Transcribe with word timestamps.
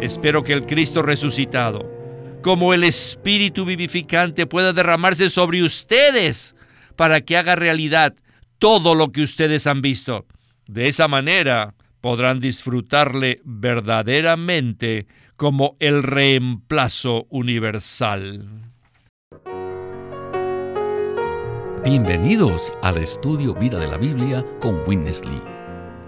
Espero 0.00 0.42
que 0.42 0.52
el 0.52 0.66
Cristo 0.66 1.02
resucitado, 1.02 1.90
como 2.42 2.74
el 2.74 2.84
Espíritu 2.84 3.64
vivificante, 3.64 4.46
pueda 4.46 4.72
derramarse 4.72 5.30
sobre 5.30 5.62
ustedes 5.62 6.54
para 6.96 7.20
que 7.22 7.36
haga 7.36 7.56
realidad 7.56 8.14
todo 8.58 8.94
lo 8.94 9.12
que 9.12 9.22
ustedes 9.22 9.66
han 9.66 9.82
visto. 9.82 10.26
De 10.66 10.88
esa 10.88 11.08
manera 11.08 11.74
podrán 12.00 12.40
disfrutarle 12.40 13.40
verdaderamente 13.44 15.06
como 15.36 15.76
el 15.80 16.02
reemplazo 16.02 17.26
universal. 17.30 18.46
Bienvenidos 21.84 22.72
al 22.82 22.98
estudio 22.98 23.54
Vida 23.54 23.78
de 23.78 23.88
la 23.88 23.98
Biblia 23.98 24.44
con 24.60 24.82
Winnesley. 24.86 25.53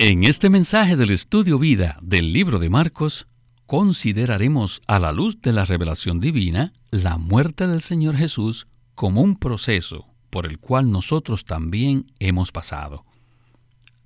En 0.00 0.24
este 0.24 0.50
mensaje 0.50 0.96
del 0.96 1.10
Estudio 1.10 1.56
Vida 1.56 1.98
del 2.02 2.32
libro 2.32 2.58
de 2.58 2.68
Marcos, 2.68 3.28
consideraremos 3.64 4.82
a 4.88 4.98
la 4.98 5.12
luz 5.12 5.40
de 5.40 5.52
la 5.52 5.64
revelación 5.64 6.18
divina 6.20 6.72
la 6.90 7.16
muerte 7.16 7.68
del 7.68 7.80
Señor 7.80 8.16
Jesús 8.16 8.66
como 8.96 9.22
un 9.22 9.36
proceso 9.36 10.08
por 10.30 10.46
el 10.46 10.58
cual 10.58 10.90
nosotros 10.90 11.44
también 11.44 12.10
hemos 12.18 12.50
pasado. 12.50 13.06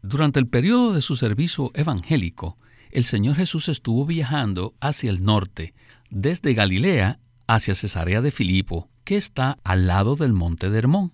Durante 0.02 0.38
el 0.38 0.46
periodo 0.46 0.92
de 0.92 1.00
su 1.00 1.16
servicio 1.16 1.70
evangélico, 1.74 2.58
el 2.90 3.04
Señor 3.04 3.36
Jesús 3.36 3.70
estuvo 3.70 4.04
viajando 4.04 4.74
hacia 4.80 5.08
el 5.08 5.24
norte, 5.24 5.72
desde 6.10 6.52
Galilea 6.52 7.18
hacia 7.46 7.74
Cesarea 7.74 8.20
de 8.20 8.30
Filipo, 8.30 8.90
que 9.04 9.16
está 9.16 9.58
al 9.64 9.86
lado 9.86 10.16
del 10.16 10.34
monte 10.34 10.68
de 10.68 10.78
Hermón. 10.78 11.12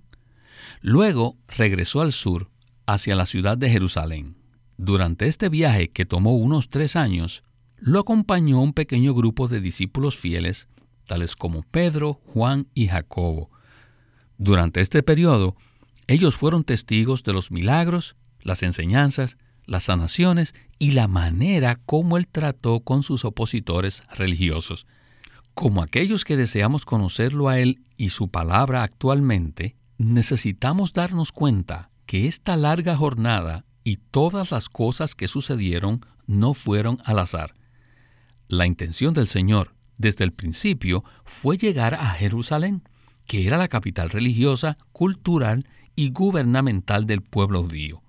Luego 0.80 1.36
regresó 1.46 2.00
al 2.00 2.12
sur, 2.12 2.50
hacia 2.86 3.14
la 3.14 3.26
ciudad 3.26 3.56
de 3.56 3.70
Jerusalén. 3.70 4.43
Durante 4.76 5.26
este 5.28 5.48
viaje, 5.48 5.90
que 5.90 6.04
tomó 6.04 6.36
unos 6.36 6.68
tres 6.68 6.96
años, 6.96 7.42
lo 7.76 8.00
acompañó 8.00 8.60
un 8.60 8.72
pequeño 8.72 9.14
grupo 9.14 9.46
de 9.46 9.60
discípulos 9.60 10.16
fieles, 10.16 10.68
tales 11.06 11.36
como 11.36 11.62
Pedro, 11.62 12.20
Juan 12.26 12.66
y 12.74 12.88
Jacobo. 12.88 13.50
Durante 14.38 14.80
este 14.80 15.02
periodo, 15.02 15.56
ellos 16.06 16.36
fueron 16.36 16.64
testigos 16.64 17.22
de 17.22 17.32
los 17.32 17.50
milagros, 17.50 18.16
las 18.40 18.62
enseñanzas, 18.62 19.36
las 19.66 19.84
sanaciones 19.84 20.54
y 20.78 20.92
la 20.92 21.08
manera 21.08 21.76
como 21.86 22.16
él 22.16 22.26
trató 22.26 22.80
con 22.80 23.02
sus 23.02 23.24
opositores 23.24 24.02
religiosos. 24.14 24.86
Como 25.54 25.82
aquellos 25.82 26.24
que 26.24 26.36
deseamos 26.36 26.84
conocerlo 26.84 27.48
a 27.48 27.58
él 27.60 27.80
y 27.96 28.08
su 28.08 28.28
palabra 28.28 28.82
actualmente, 28.82 29.76
necesitamos 29.98 30.92
darnos 30.92 31.32
cuenta 31.32 31.90
que 32.06 32.26
esta 32.26 32.56
larga 32.56 32.96
jornada 32.96 33.64
y 33.84 33.98
todas 33.98 34.50
las 34.50 34.68
cosas 34.68 35.14
que 35.14 35.28
sucedieron 35.28 36.00
no 36.26 36.54
fueron 36.54 36.98
al 37.04 37.18
azar. 37.18 37.54
La 38.48 38.66
intención 38.66 39.14
del 39.14 39.28
Señor 39.28 39.74
desde 39.98 40.24
el 40.24 40.32
principio 40.32 41.04
fue 41.24 41.56
llegar 41.56 41.94
a 41.94 42.06
Jerusalén, 42.10 42.82
que 43.26 43.46
era 43.46 43.58
la 43.58 43.68
capital 43.68 44.10
religiosa, 44.10 44.78
cultural 44.92 45.66
y 45.94 46.10
gubernamental 46.10 47.06
del 47.06 47.22
pueblo 47.22 47.62
judío. 47.62 48.02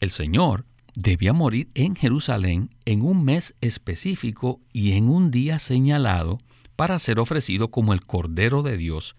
El 0.00 0.10
Señor 0.10 0.66
debía 0.94 1.32
morir 1.32 1.70
en 1.74 1.96
Jerusalén 1.96 2.70
en 2.84 3.02
un 3.02 3.24
mes 3.24 3.54
específico 3.60 4.60
y 4.72 4.92
en 4.92 5.08
un 5.08 5.30
día 5.30 5.58
señalado 5.58 6.38
para 6.76 6.98
ser 6.98 7.20
ofrecido 7.20 7.70
como 7.70 7.92
el 7.92 8.04
Cordero 8.04 8.62
de 8.62 8.76
Dios, 8.76 9.16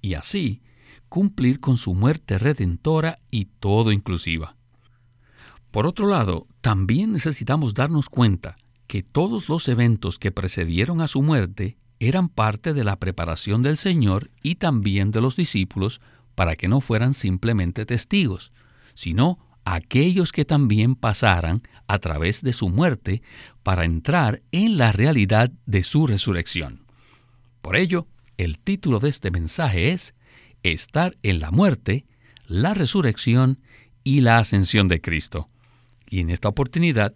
y 0.00 0.14
así 0.14 0.62
cumplir 1.08 1.60
con 1.60 1.76
su 1.76 1.94
muerte 1.94 2.38
redentora 2.38 3.18
y 3.30 3.46
todo 3.46 3.92
inclusiva. 3.92 4.56
Por 5.72 5.86
otro 5.86 6.06
lado, 6.06 6.46
también 6.60 7.12
necesitamos 7.12 7.72
darnos 7.72 8.10
cuenta 8.10 8.56
que 8.86 9.02
todos 9.02 9.48
los 9.48 9.66
eventos 9.68 10.18
que 10.18 10.30
precedieron 10.30 11.00
a 11.00 11.08
su 11.08 11.22
muerte 11.22 11.78
eran 11.98 12.28
parte 12.28 12.74
de 12.74 12.84
la 12.84 12.96
preparación 12.96 13.62
del 13.62 13.78
Señor 13.78 14.30
y 14.42 14.56
también 14.56 15.10
de 15.12 15.22
los 15.22 15.34
discípulos 15.34 16.02
para 16.34 16.56
que 16.56 16.68
no 16.68 16.82
fueran 16.82 17.14
simplemente 17.14 17.86
testigos, 17.86 18.52
sino 18.94 19.38
aquellos 19.64 20.30
que 20.30 20.44
también 20.44 20.94
pasaran 20.94 21.62
a 21.86 21.98
través 22.00 22.42
de 22.42 22.52
su 22.52 22.68
muerte 22.68 23.22
para 23.62 23.86
entrar 23.86 24.42
en 24.52 24.76
la 24.76 24.92
realidad 24.92 25.52
de 25.64 25.84
su 25.84 26.06
resurrección. 26.06 26.84
Por 27.62 27.76
ello, 27.76 28.08
el 28.36 28.58
título 28.58 28.98
de 28.98 29.08
este 29.08 29.30
mensaje 29.30 29.92
es 29.92 30.14
Estar 30.62 31.16
en 31.22 31.40
la 31.40 31.50
muerte, 31.50 32.04
la 32.46 32.74
resurrección 32.74 33.58
y 34.04 34.20
la 34.20 34.36
ascensión 34.38 34.88
de 34.88 35.00
Cristo. 35.00 35.48
Y 36.12 36.20
en 36.20 36.28
esta 36.28 36.48
oportunidad 36.48 37.14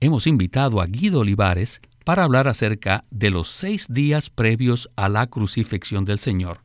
hemos 0.00 0.26
invitado 0.26 0.80
a 0.80 0.86
Guido 0.86 1.20
Olivares 1.20 1.82
para 2.06 2.24
hablar 2.24 2.48
acerca 2.48 3.04
de 3.10 3.28
los 3.28 3.48
seis 3.48 3.86
días 3.90 4.30
previos 4.30 4.88
a 4.96 5.10
la 5.10 5.26
crucifixión 5.26 6.06
del 6.06 6.18
Señor, 6.18 6.62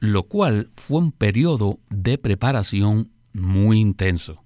lo 0.00 0.24
cual 0.24 0.70
fue 0.76 0.98
un 0.98 1.12
periodo 1.12 1.78
de 1.90 2.18
preparación 2.18 3.12
muy 3.32 3.78
intenso. 3.78 4.42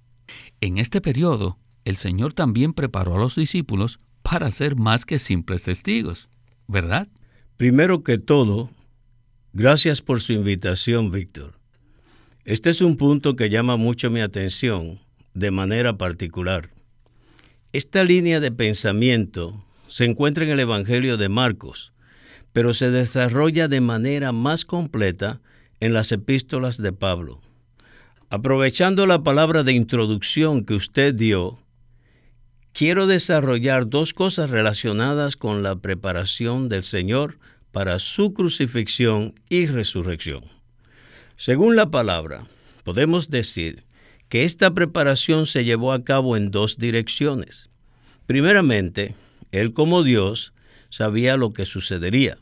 En 0.61 0.77
este 0.77 1.01
periodo, 1.01 1.57
el 1.83 1.95
Señor 1.95 2.33
también 2.33 2.73
preparó 2.73 3.15
a 3.15 3.19
los 3.19 3.35
discípulos 3.35 3.97
para 4.21 4.51
ser 4.51 4.75
más 4.75 5.03
que 5.03 5.17
simples 5.17 5.63
testigos, 5.63 6.29
¿verdad? 6.67 7.07
Primero 7.57 8.03
que 8.03 8.19
todo, 8.19 8.69
gracias 9.51 10.03
por 10.03 10.21
su 10.21 10.33
invitación, 10.33 11.09
Víctor. 11.09 11.59
Este 12.45 12.69
es 12.69 12.81
un 12.81 12.97
punto 12.97 13.35
que 13.35 13.49
llama 13.49 13.77
mucho 13.77 14.11
mi 14.11 14.19
atención 14.19 15.06
de 15.37 15.51
manera 15.51 15.97
particular. 15.97 16.71
Esta 17.71 18.03
línea 18.03 18.39
de 18.39 18.51
pensamiento 18.51 19.63
se 19.87 20.05
encuentra 20.05 20.43
en 20.43 20.49
el 20.49 20.59
Evangelio 20.59 21.15
de 21.17 21.29
Marcos, 21.29 21.93
pero 22.53 22.73
se 22.73 22.89
desarrolla 22.89 23.67
de 23.67 23.79
manera 23.79 24.31
más 24.31 24.65
completa 24.65 25.39
en 25.79 25.93
las 25.93 26.11
epístolas 26.11 26.81
de 26.81 26.91
Pablo. 26.91 27.39
Aprovechando 28.31 29.05
la 29.05 29.21
palabra 29.21 29.63
de 29.63 29.73
introducción 29.73 30.65
que 30.65 30.73
usted 30.73 31.13
dio, 31.13 31.59
quiero 32.73 33.05
desarrollar 33.05 33.87
dos 33.87 34.15
cosas 34.15 34.49
relacionadas 34.49 35.35
con 35.35 35.61
la 35.61 35.75
preparación 35.75 36.67
del 36.67 36.83
Señor 36.83 37.37
para 37.71 37.99
su 37.99 38.33
crucifixión 38.33 39.35
y 39.49 39.67
resurrección. 39.67 40.43
Según 41.35 41.75
la 41.75 41.91
palabra, 41.91 42.47
podemos 42.83 43.29
decir 43.29 43.86
que 44.29 44.43
esta 44.43 44.73
preparación 44.73 45.45
se 45.45 45.63
llevó 45.63 45.93
a 45.93 46.03
cabo 46.03 46.35
en 46.35 46.51
dos 46.51 46.77
direcciones. 46.77 47.69
Primeramente, 48.25 49.15
Él 49.51 49.73
como 49.73 50.03
Dios 50.03 50.53
sabía 50.89 51.37
lo 51.37 51.53
que 51.53 51.65
sucedería, 51.65 52.37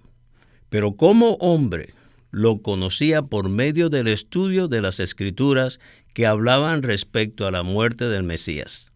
pero 0.69 0.95
como 0.95 1.33
hombre 1.35 1.93
lo 2.31 2.61
conocía 2.61 3.21
por 3.21 3.49
medio 3.49 3.89
del 3.89 4.07
estudio 4.07 4.67
de 4.67 4.81
las 4.81 4.99
escrituras 4.99 5.79
que 6.13 6.25
hablaban 6.25 6.83
respecto 6.83 7.47
a 7.47 7.51
la 7.51 7.63
muerte 7.63 8.05
del 8.05 8.23
Mesías. 8.23 8.91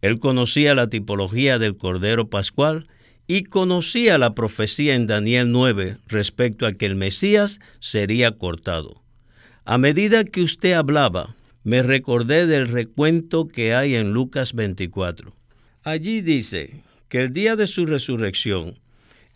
Él 0.00 0.18
conocía 0.18 0.74
la 0.74 0.90
tipología 0.90 1.58
del 1.58 1.76
Cordero 1.76 2.28
Pascual 2.28 2.88
y 3.26 3.44
conocía 3.44 4.18
la 4.18 4.34
profecía 4.34 4.94
en 4.94 5.06
Daniel 5.06 5.50
9 5.50 5.96
respecto 6.08 6.66
a 6.66 6.74
que 6.74 6.86
el 6.86 6.94
Mesías 6.94 7.58
sería 7.80 8.32
cortado. 8.32 9.02
A 9.64 9.78
medida 9.78 10.24
que 10.24 10.42
usted 10.42 10.72
hablaba, 10.72 11.34
me 11.64 11.82
recordé 11.82 12.46
del 12.46 12.68
recuento 12.68 13.48
que 13.48 13.74
hay 13.74 13.94
en 13.94 14.12
Lucas 14.12 14.52
24. 14.52 15.34
Allí 15.82 16.20
dice 16.20 16.82
que 17.08 17.20
el 17.20 17.32
día 17.32 17.56
de 17.56 17.66
su 17.66 17.86
resurrección, 17.86 18.78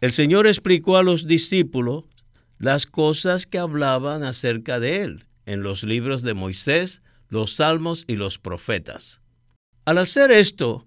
el 0.02 0.12
Señor 0.12 0.46
explicó 0.46 0.98
a 0.98 1.02
los 1.02 1.26
discípulos 1.26 2.04
las 2.58 2.84
cosas 2.84 3.46
que 3.46 3.58
hablaban 3.58 4.22
acerca 4.22 4.78
de 4.78 5.02
él 5.02 5.24
en 5.46 5.62
los 5.62 5.84
libros 5.84 6.22
de 6.22 6.34
Moisés, 6.34 7.02
los 7.30 7.54
salmos 7.54 8.04
y 8.06 8.16
los 8.16 8.38
profetas. 8.38 9.22
Al 9.86 9.96
hacer 9.96 10.30
esto, 10.30 10.86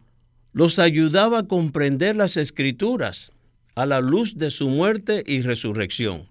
los 0.54 0.78
ayudaba 0.78 1.40
a 1.40 1.48
comprender 1.48 2.16
las 2.16 2.38
escrituras 2.38 3.32
a 3.74 3.88
la 3.88 4.00
luz 4.00 4.38
de 4.38 4.52
su 4.52 4.70
muerte 4.70 5.24
y 5.26 5.42
resurrección. 5.42 6.30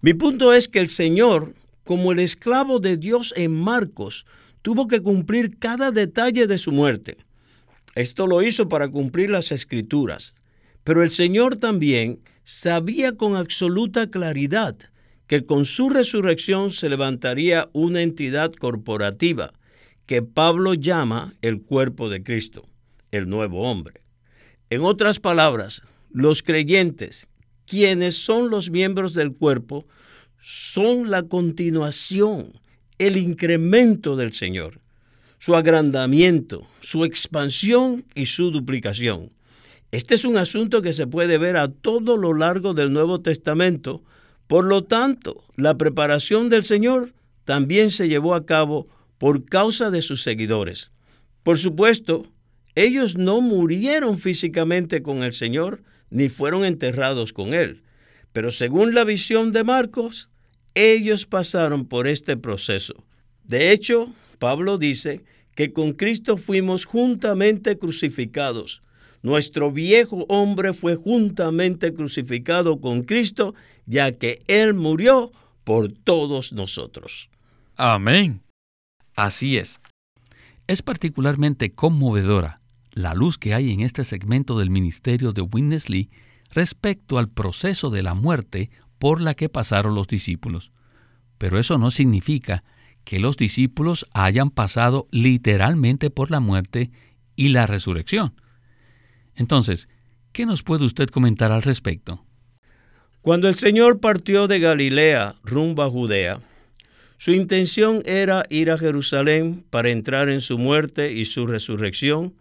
Mi 0.00 0.14
punto 0.14 0.52
es 0.52 0.66
que 0.66 0.80
el 0.80 0.88
Señor, 0.88 1.54
como 1.84 2.12
el 2.12 2.18
esclavo 2.18 2.78
de 2.78 2.96
Dios 2.96 3.34
en 3.36 3.52
Marcos, 3.52 4.26
tuvo 4.62 4.86
que 4.86 5.02
cumplir 5.02 5.58
cada 5.58 5.90
detalle 5.90 6.46
de 6.46 6.58
su 6.58 6.72
muerte. 6.72 7.16
Esto 7.94 8.26
lo 8.26 8.42
hizo 8.42 8.68
para 8.68 8.88
cumplir 8.88 9.30
las 9.30 9.52
escrituras. 9.52 10.34
Pero 10.84 11.02
el 11.02 11.10
Señor 11.10 11.56
también 11.56 12.20
sabía 12.44 13.12
con 13.12 13.36
absoluta 13.36 14.08
claridad 14.08 14.76
que 15.26 15.46
con 15.46 15.64
su 15.64 15.90
resurrección 15.90 16.70
se 16.70 16.88
levantaría 16.88 17.68
una 17.72 18.02
entidad 18.02 18.52
corporativa 18.52 19.52
que 20.06 20.22
Pablo 20.22 20.74
llama 20.74 21.32
el 21.42 21.62
cuerpo 21.62 22.08
de 22.08 22.22
Cristo, 22.22 22.66
el 23.12 23.28
nuevo 23.28 23.62
hombre. 23.62 24.02
En 24.70 24.82
otras 24.82 25.20
palabras, 25.20 25.82
los 26.10 26.42
creyentes, 26.42 27.28
quienes 27.66 28.16
son 28.16 28.50
los 28.50 28.70
miembros 28.70 29.14
del 29.14 29.32
cuerpo, 29.32 29.86
son 30.42 31.10
la 31.10 31.22
continuación, 31.22 32.52
el 32.98 33.16
incremento 33.16 34.16
del 34.16 34.34
Señor, 34.34 34.80
su 35.38 35.56
agrandamiento, 35.56 36.68
su 36.80 37.04
expansión 37.04 38.04
y 38.14 38.26
su 38.26 38.50
duplicación. 38.50 39.30
Este 39.90 40.14
es 40.14 40.24
un 40.24 40.36
asunto 40.36 40.82
que 40.82 40.92
se 40.92 41.06
puede 41.06 41.38
ver 41.38 41.56
a 41.56 41.68
todo 41.68 42.18
lo 42.18 42.34
largo 42.34 42.74
del 42.74 42.92
Nuevo 42.92 43.20
Testamento 43.20 44.02
por 44.52 44.66
lo 44.66 44.84
tanto, 44.84 45.42
la 45.56 45.78
preparación 45.78 46.50
del 46.50 46.62
Señor 46.62 47.14
también 47.46 47.88
se 47.88 48.08
llevó 48.08 48.34
a 48.34 48.44
cabo 48.44 48.86
por 49.16 49.46
causa 49.46 49.90
de 49.90 50.02
sus 50.02 50.22
seguidores. 50.22 50.90
Por 51.42 51.58
supuesto, 51.58 52.26
ellos 52.74 53.16
no 53.16 53.40
murieron 53.40 54.18
físicamente 54.18 55.02
con 55.02 55.22
el 55.22 55.32
Señor 55.32 55.82
ni 56.10 56.28
fueron 56.28 56.66
enterrados 56.66 57.32
con 57.32 57.54
Él, 57.54 57.80
pero 58.34 58.50
según 58.50 58.94
la 58.94 59.04
visión 59.04 59.52
de 59.52 59.64
Marcos, 59.64 60.28
ellos 60.74 61.26
pasaron 61.26 61.84
por 61.86 62.06
este 62.06 62.36
proceso. 62.36 62.94
De 63.44 63.72
hecho, 63.72 64.12
Pablo 64.38 64.78
dice 64.78 65.22
que 65.54 65.72
con 65.72 65.92
Cristo 65.92 66.36
fuimos 66.36 66.84
juntamente 66.84 67.78
crucificados. 67.78 68.82
Nuestro 69.22 69.70
viejo 69.70 70.24
hombre 70.28 70.72
fue 70.72 70.96
juntamente 70.96 71.94
crucificado 71.94 72.80
con 72.80 73.02
Cristo 73.02 73.54
ya 73.86 74.12
que 74.12 74.38
Él 74.46 74.74
murió 74.74 75.32
por 75.64 75.92
todos 75.92 76.52
nosotros. 76.52 77.30
Amén. 77.76 78.42
Así 79.14 79.56
es. 79.56 79.80
Es 80.66 80.82
particularmente 80.82 81.72
conmovedora 81.72 82.60
la 82.92 83.14
luz 83.14 83.38
que 83.38 83.54
hay 83.54 83.72
en 83.72 83.80
este 83.80 84.04
segmento 84.04 84.58
del 84.58 84.70
ministerio 84.70 85.32
de 85.32 85.42
Witness 85.42 85.88
Lee 85.88 86.10
respecto 86.50 87.18
al 87.18 87.28
proceso 87.28 87.90
de 87.90 88.02
la 88.02 88.14
muerte 88.14 88.70
por 89.02 89.20
la 89.20 89.34
que 89.34 89.48
pasaron 89.48 89.96
los 89.96 90.06
discípulos. 90.06 90.70
Pero 91.36 91.58
eso 91.58 91.76
no 91.76 91.90
significa 91.90 92.62
que 93.02 93.18
los 93.18 93.36
discípulos 93.36 94.06
hayan 94.14 94.50
pasado 94.50 95.08
literalmente 95.10 96.08
por 96.08 96.30
la 96.30 96.38
muerte 96.38 96.92
y 97.34 97.48
la 97.48 97.66
resurrección. 97.66 98.40
Entonces, 99.34 99.88
¿qué 100.30 100.46
nos 100.46 100.62
puede 100.62 100.84
usted 100.84 101.08
comentar 101.08 101.50
al 101.50 101.62
respecto? 101.62 102.24
Cuando 103.22 103.48
el 103.48 103.56
Señor 103.56 103.98
partió 103.98 104.46
de 104.46 104.60
Galilea 104.60 105.34
rumbo 105.42 105.82
a 105.82 105.90
Judea, 105.90 106.40
su 107.18 107.32
intención 107.32 108.04
era 108.06 108.44
ir 108.50 108.70
a 108.70 108.78
Jerusalén 108.78 109.64
para 109.68 109.90
entrar 109.90 110.28
en 110.28 110.40
su 110.40 110.58
muerte 110.58 111.12
y 111.12 111.24
su 111.24 111.48
resurrección 111.48 112.34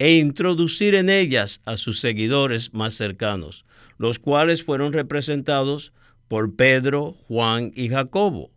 e 0.00 0.16
introducir 0.16 0.96
en 0.96 1.10
ellas 1.10 1.60
a 1.64 1.76
sus 1.76 2.00
seguidores 2.00 2.74
más 2.74 2.94
cercanos, 2.94 3.64
los 3.98 4.18
cuales 4.18 4.64
fueron 4.64 4.92
representados 4.92 5.92
por 6.28 6.54
Pedro, 6.54 7.16
Juan 7.26 7.72
y 7.74 7.88
Jacobo. 7.88 8.50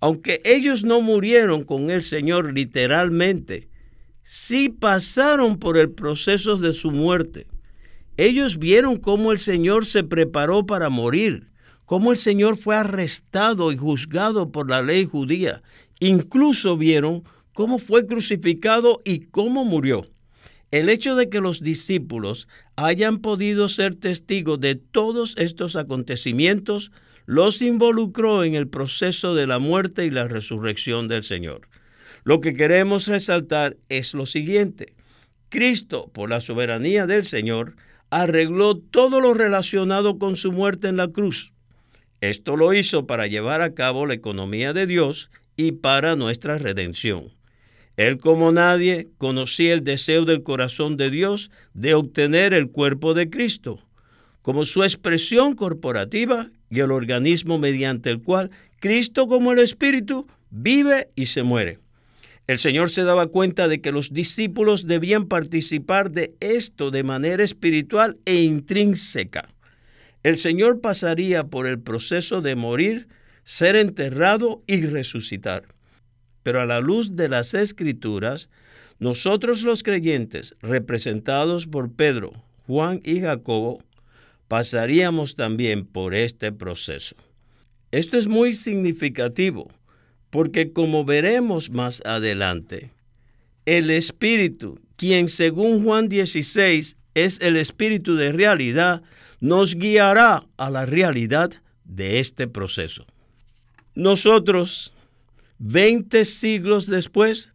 Aunque 0.00 0.40
ellos 0.44 0.84
no 0.84 1.00
murieron 1.00 1.64
con 1.64 1.90
el 1.90 2.02
Señor 2.02 2.52
literalmente, 2.52 3.68
sí 4.22 4.68
pasaron 4.68 5.58
por 5.58 5.76
el 5.76 5.90
proceso 5.90 6.56
de 6.56 6.72
su 6.72 6.92
muerte 6.92 7.48
ellos 8.18 8.58
vieron 8.58 8.96
cómo 8.96 9.30
el 9.30 9.38
Señor 9.38 9.86
se 9.86 10.02
preparó 10.02 10.66
para 10.66 10.90
morir, 10.90 11.52
cómo 11.84 12.10
el 12.10 12.16
Señor 12.16 12.56
fue 12.56 12.74
arrestado 12.74 13.70
y 13.70 13.76
juzgado 13.76 14.50
por 14.50 14.68
la 14.68 14.82
ley 14.82 15.04
judía. 15.04 15.62
Incluso 16.00 16.76
vieron 16.76 17.22
cómo 17.52 17.78
fue 17.78 18.06
crucificado 18.06 19.00
y 19.04 19.20
cómo 19.20 19.64
murió. 19.64 20.04
El 20.70 20.90
hecho 20.90 21.16
de 21.16 21.30
que 21.30 21.40
los 21.40 21.62
discípulos 21.62 22.46
hayan 22.76 23.18
podido 23.18 23.68
ser 23.68 23.94
testigos 23.94 24.60
de 24.60 24.74
todos 24.74 25.34
estos 25.38 25.76
acontecimientos 25.76 26.92
los 27.24 27.62
involucró 27.62 28.44
en 28.44 28.54
el 28.54 28.68
proceso 28.68 29.34
de 29.34 29.46
la 29.46 29.58
muerte 29.58 30.04
y 30.06 30.10
la 30.10 30.28
resurrección 30.28 31.08
del 31.08 31.24
Señor. 31.24 31.68
Lo 32.24 32.40
que 32.40 32.54
queremos 32.54 33.06
resaltar 33.06 33.76
es 33.88 34.14
lo 34.14 34.26
siguiente. 34.26 34.94
Cristo, 35.48 36.10
por 36.12 36.28
la 36.28 36.40
soberanía 36.40 37.06
del 37.06 37.24
Señor, 37.24 37.76
arregló 38.10 38.76
todo 38.76 39.20
lo 39.20 39.34
relacionado 39.34 40.18
con 40.18 40.36
su 40.36 40.52
muerte 40.52 40.88
en 40.88 40.96
la 40.96 41.08
cruz. 41.08 41.52
Esto 42.20 42.56
lo 42.56 42.74
hizo 42.74 43.06
para 43.06 43.26
llevar 43.26 43.60
a 43.60 43.74
cabo 43.74 44.06
la 44.06 44.14
economía 44.14 44.72
de 44.72 44.86
Dios 44.86 45.30
y 45.56 45.72
para 45.72 46.16
nuestra 46.16 46.58
redención. 46.58 47.37
Él 47.98 48.18
como 48.18 48.52
nadie 48.52 49.08
conocía 49.18 49.74
el 49.74 49.82
deseo 49.82 50.24
del 50.24 50.44
corazón 50.44 50.96
de 50.96 51.10
Dios 51.10 51.50
de 51.74 51.94
obtener 51.94 52.54
el 52.54 52.70
cuerpo 52.70 53.12
de 53.12 53.28
Cristo, 53.28 53.84
como 54.40 54.64
su 54.64 54.84
expresión 54.84 55.56
corporativa 55.56 56.48
y 56.70 56.78
el 56.78 56.92
organismo 56.92 57.58
mediante 57.58 58.10
el 58.10 58.22
cual 58.22 58.52
Cristo 58.78 59.26
como 59.26 59.50
el 59.50 59.58
Espíritu 59.58 60.28
vive 60.50 61.08
y 61.16 61.26
se 61.26 61.42
muere. 61.42 61.80
El 62.46 62.60
Señor 62.60 62.88
se 62.90 63.02
daba 63.02 63.26
cuenta 63.26 63.66
de 63.66 63.80
que 63.80 63.90
los 63.90 64.12
discípulos 64.12 64.86
debían 64.86 65.26
participar 65.26 66.12
de 66.12 66.34
esto 66.38 66.92
de 66.92 67.02
manera 67.02 67.42
espiritual 67.42 68.16
e 68.26 68.42
intrínseca. 68.42 69.48
El 70.22 70.38
Señor 70.38 70.80
pasaría 70.80 71.48
por 71.48 71.66
el 71.66 71.80
proceso 71.80 72.42
de 72.42 72.54
morir, 72.54 73.08
ser 73.42 73.74
enterrado 73.74 74.62
y 74.68 74.86
resucitar. 74.86 75.77
Pero 76.48 76.62
a 76.62 76.64
la 76.64 76.80
luz 76.80 77.14
de 77.14 77.28
las 77.28 77.52
escrituras, 77.52 78.48
nosotros 78.98 79.64
los 79.64 79.82
creyentes, 79.82 80.56
representados 80.62 81.66
por 81.66 81.92
Pedro, 81.92 82.32
Juan 82.66 83.02
y 83.04 83.20
Jacobo, 83.20 83.84
pasaríamos 84.48 85.34
también 85.34 85.84
por 85.84 86.14
este 86.14 86.50
proceso. 86.50 87.16
Esto 87.90 88.16
es 88.16 88.28
muy 88.28 88.54
significativo 88.54 89.70
porque 90.30 90.72
como 90.72 91.04
veremos 91.04 91.68
más 91.68 92.00
adelante, 92.06 92.92
el 93.66 93.90
Espíritu, 93.90 94.80
quien 94.96 95.28
según 95.28 95.84
Juan 95.84 96.08
16 96.08 96.96
es 97.12 97.42
el 97.42 97.58
Espíritu 97.58 98.16
de 98.16 98.32
realidad, 98.32 99.02
nos 99.38 99.74
guiará 99.74 100.46
a 100.56 100.70
la 100.70 100.86
realidad 100.86 101.50
de 101.84 102.20
este 102.20 102.48
proceso. 102.48 103.04
Nosotros, 103.94 104.94
20 105.58 106.24
siglos 106.24 106.86
después, 106.86 107.52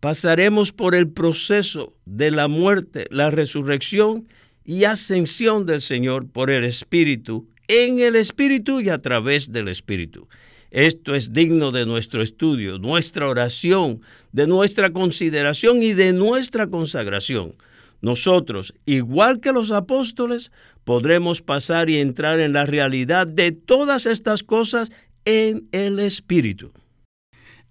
pasaremos 0.00 0.72
por 0.72 0.94
el 0.94 1.08
proceso 1.08 1.94
de 2.04 2.30
la 2.30 2.48
muerte, 2.48 3.06
la 3.10 3.30
resurrección 3.30 4.28
y 4.64 4.84
ascensión 4.84 5.64
del 5.64 5.80
Señor 5.80 6.28
por 6.28 6.50
el 6.50 6.64
Espíritu, 6.64 7.48
en 7.68 8.00
el 8.00 8.16
Espíritu 8.16 8.80
y 8.80 8.88
a 8.88 8.98
través 8.98 9.52
del 9.52 9.68
Espíritu. 9.68 10.28
Esto 10.70 11.14
es 11.14 11.32
digno 11.32 11.70
de 11.70 11.86
nuestro 11.86 12.20
estudio, 12.20 12.78
nuestra 12.78 13.28
oración, 13.28 14.02
de 14.32 14.46
nuestra 14.46 14.92
consideración 14.92 15.82
y 15.82 15.94
de 15.94 16.12
nuestra 16.12 16.66
consagración. 16.66 17.54
Nosotros, 18.02 18.74
igual 18.84 19.40
que 19.40 19.52
los 19.52 19.70
apóstoles, 19.70 20.50
podremos 20.84 21.40
pasar 21.40 21.88
y 21.88 21.98
entrar 21.98 22.40
en 22.40 22.52
la 22.52 22.66
realidad 22.66 23.26
de 23.26 23.52
todas 23.52 24.06
estas 24.06 24.42
cosas 24.42 24.90
en 25.24 25.66
el 25.72 25.98
Espíritu. 25.98 26.72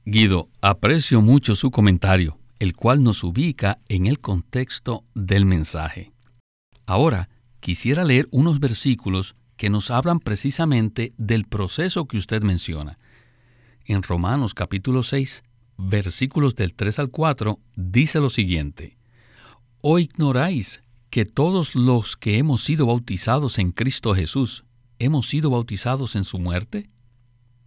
Guido, 0.07 0.49
aprecio 0.61 1.19
mucho 1.19 1.55
su 1.55 1.71
comentario, 1.71 2.37
el 2.59 2.75
cual 2.75 3.01
nos 3.01 3.23
ubica 3.23 3.79
en 3.89 4.05
el 4.05 4.19
contexto 4.19 5.03
del 5.15 5.47
mensaje. 5.47 6.13
Ahora, 6.85 7.27
quisiera 7.59 8.03
leer 8.03 8.27
unos 8.29 8.59
versículos 8.59 9.35
que 9.57 9.71
nos 9.71 9.89
hablan 9.89 10.19
precisamente 10.19 11.15
del 11.17 11.45
proceso 11.45 12.05
que 12.05 12.17
usted 12.17 12.43
menciona. 12.43 12.99
En 13.83 14.03
Romanos 14.03 14.53
capítulo 14.53 15.01
6, 15.01 15.41
versículos 15.79 16.53
del 16.53 16.75
3 16.75 16.99
al 16.99 17.09
4, 17.09 17.59
dice 17.75 18.19
lo 18.19 18.29
siguiente, 18.29 18.99
¿O 19.81 19.97
ignoráis 19.97 20.83
que 21.09 21.25
todos 21.25 21.73
los 21.73 22.15
que 22.15 22.37
hemos 22.37 22.63
sido 22.63 22.85
bautizados 22.85 23.57
en 23.57 23.71
Cristo 23.71 24.13
Jesús, 24.13 24.65
hemos 24.99 25.27
sido 25.27 25.49
bautizados 25.49 26.15
en 26.15 26.25
su 26.25 26.37
muerte? 26.37 26.91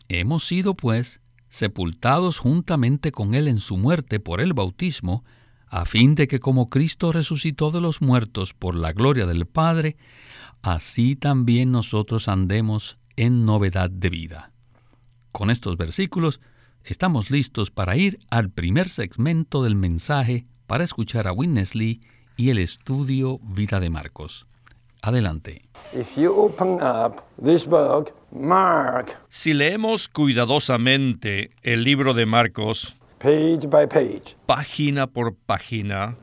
Hemos 0.09 0.47
sido, 0.47 0.75
pues, 0.75 1.21
sepultados 1.48 2.38
juntamente 2.38 3.12
con 3.12 3.34
Él 3.34 3.48
en 3.48 3.60
su 3.60 3.76
muerte 3.76 4.20
por 4.20 4.40
el 4.40 4.52
bautismo, 4.52 5.24
a 5.66 5.84
fin 5.84 6.14
de 6.14 6.28
que 6.28 6.40
como 6.40 6.70
Cristo 6.70 7.12
resucitó 7.12 7.70
de 7.70 7.80
los 7.80 8.00
muertos 8.00 8.54
por 8.54 8.74
la 8.74 8.92
gloria 8.92 9.26
del 9.26 9.46
Padre, 9.46 9.96
así 10.62 11.16
también 11.16 11.72
nosotros 11.72 12.28
andemos 12.28 12.96
en 13.16 13.44
novedad 13.44 13.90
de 13.90 14.10
vida. 14.10 14.52
Con 15.32 15.50
estos 15.50 15.76
versículos 15.76 16.40
estamos 16.84 17.30
listos 17.30 17.70
para 17.70 17.96
ir 17.96 18.18
al 18.30 18.50
primer 18.50 18.88
segmento 18.88 19.62
del 19.62 19.74
mensaje 19.74 20.46
para 20.66 20.84
escuchar 20.84 21.28
a 21.28 21.32
Witness 21.32 21.74
Lee 21.74 22.00
y 22.36 22.50
el 22.50 22.58
estudio 22.58 23.38
Vida 23.42 23.80
de 23.80 23.90
Marcos. 23.90 24.46
Adelante. 25.02 25.62
Si 29.28 29.54
leemos 29.54 30.08
cuidadosamente 30.08 31.50
el 31.62 31.82
libro 31.82 32.12
de 32.12 32.26
Marcos, 32.26 32.97
página 34.47 35.06
por 35.06 35.35
página, 35.35 36.16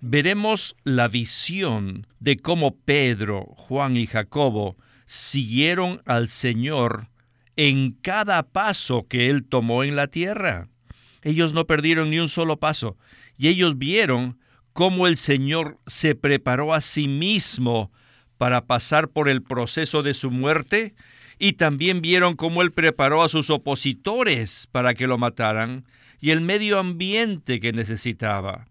veremos 0.00 0.76
la 0.84 1.08
visión 1.08 2.06
de 2.20 2.36
cómo 2.36 2.76
Pedro, 2.76 3.46
Juan 3.56 3.96
y 3.96 4.06
Jacobo 4.06 4.76
siguieron 5.06 6.02
al 6.04 6.28
Señor 6.28 7.08
en 7.56 7.92
cada 7.92 8.42
paso 8.42 9.06
que 9.08 9.30
Él 9.30 9.44
tomó 9.44 9.84
en 9.84 9.96
la 9.96 10.08
tierra. 10.08 10.68
Ellos 11.22 11.54
no 11.54 11.66
perdieron 11.66 12.10
ni 12.10 12.18
un 12.18 12.28
solo 12.28 12.58
paso 12.58 12.98
y 13.38 13.48
ellos 13.48 13.78
vieron 13.78 14.38
cómo 14.74 15.06
el 15.06 15.16
Señor 15.16 15.78
se 15.86 16.14
preparó 16.14 16.74
a 16.74 16.82
sí 16.82 17.08
mismo 17.08 17.90
para 18.44 18.66
pasar 18.66 19.08
por 19.08 19.30
el 19.30 19.42
proceso 19.42 20.02
de 20.02 20.12
su 20.12 20.30
muerte 20.30 20.94
y 21.38 21.54
también 21.54 22.02
vieron 22.02 22.36
cómo 22.36 22.60
Él 22.60 22.72
preparó 22.72 23.22
a 23.22 23.30
sus 23.30 23.48
opositores 23.48 24.68
para 24.70 24.92
que 24.92 25.06
lo 25.06 25.16
mataran 25.16 25.86
y 26.20 26.30
el 26.30 26.42
medio 26.42 26.78
ambiente 26.78 27.58
que 27.58 27.72
necesitaba. 27.72 28.68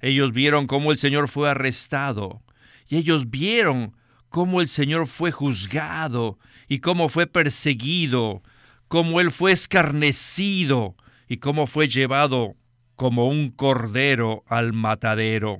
Ellos 0.00 0.30
vieron 0.30 0.68
cómo 0.68 0.92
el 0.92 0.98
Señor 0.98 1.26
fue 1.26 1.50
arrestado 1.50 2.42
y 2.86 2.98
ellos 2.98 3.28
vieron 3.28 3.92
cómo 4.28 4.60
el 4.60 4.68
Señor 4.68 5.08
fue 5.08 5.32
juzgado 5.32 6.38
y 6.68 6.78
cómo 6.78 7.08
fue 7.08 7.26
perseguido, 7.26 8.44
cómo 8.86 9.20
Él 9.20 9.32
fue 9.32 9.50
escarnecido 9.50 10.94
y 11.28 11.38
cómo 11.38 11.66
fue 11.66 11.88
llevado 11.88 12.54
como 12.94 13.28
un 13.28 13.50
cordero 13.50 14.44
al 14.46 14.72
matadero. 14.72 15.58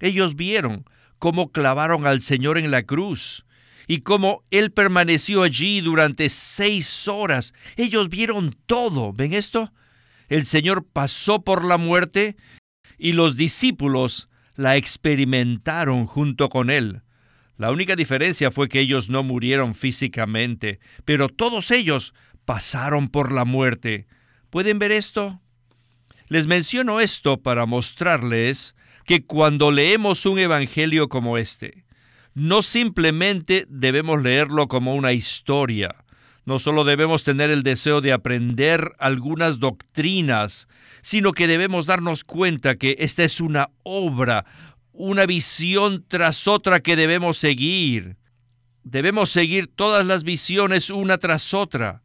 Ellos 0.00 0.34
vieron 0.34 0.84
cómo 1.22 1.52
clavaron 1.52 2.04
al 2.04 2.20
Señor 2.20 2.58
en 2.58 2.72
la 2.72 2.82
cruz 2.82 3.46
y 3.86 4.00
cómo 4.00 4.42
Él 4.50 4.72
permaneció 4.72 5.44
allí 5.44 5.80
durante 5.80 6.28
seis 6.28 7.06
horas. 7.06 7.54
Ellos 7.76 8.08
vieron 8.08 8.56
todo. 8.66 9.12
¿Ven 9.12 9.32
esto? 9.32 9.72
El 10.28 10.46
Señor 10.46 10.84
pasó 10.84 11.44
por 11.44 11.64
la 11.64 11.78
muerte 11.78 12.34
y 12.98 13.12
los 13.12 13.36
discípulos 13.36 14.30
la 14.56 14.74
experimentaron 14.74 16.06
junto 16.06 16.48
con 16.48 16.70
Él. 16.70 17.02
La 17.56 17.70
única 17.70 17.94
diferencia 17.94 18.50
fue 18.50 18.68
que 18.68 18.80
ellos 18.80 19.08
no 19.08 19.22
murieron 19.22 19.76
físicamente, 19.76 20.80
pero 21.04 21.28
todos 21.28 21.70
ellos 21.70 22.14
pasaron 22.44 23.08
por 23.08 23.30
la 23.30 23.44
muerte. 23.44 24.08
¿Pueden 24.50 24.80
ver 24.80 24.90
esto? 24.90 25.40
Les 26.26 26.48
menciono 26.48 26.98
esto 26.98 27.40
para 27.40 27.64
mostrarles 27.64 28.74
que 29.04 29.24
cuando 29.24 29.70
leemos 29.72 30.26
un 30.26 30.38
evangelio 30.38 31.08
como 31.08 31.38
este, 31.38 31.84
no 32.34 32.62
simplemente 32.62 33.66
debemos 33.68 34.22
leerlo 34.22 34.68
como 34.68 34.94
una 34.94 35.12
historia, 35.12 35.94
no 36.44 36.58
solo 36.58 36.84
debemos 36.84 37.22
tener 37.22 37.50
el 37.50 37.62
deseo 37.62 38.00
de 38.00 38.12
aprender 38.12 38.92
algunas 38.98 39.60
doctrinas, 39.60 40.66
sino 41.02 41.32
que 41.32 41.46
debemos 41.46 41.86
darnos 41.86 42.24
cuenta 42.24 42.76
que 42.76 42.96
esta 42.98 43.22
es 43.22 43.40
una 43.40 43.70
obra, 43.84 44.44
una 44.92 45.24
visión 45.26 46.04
tras 46.08 46.48
otra 46.48 46.80
que 46.80 46.96
debemos 46.96 47.38
seguir. 47.38 48.16
Debemos 48.82 49.30
seguir 49.30 49.68
todas 49.68 50.04
las 50.04 50.24
visiones 50.24 50.90
una 50.90 51.18
tras 51.18 51.54
otra. 51.54 52.02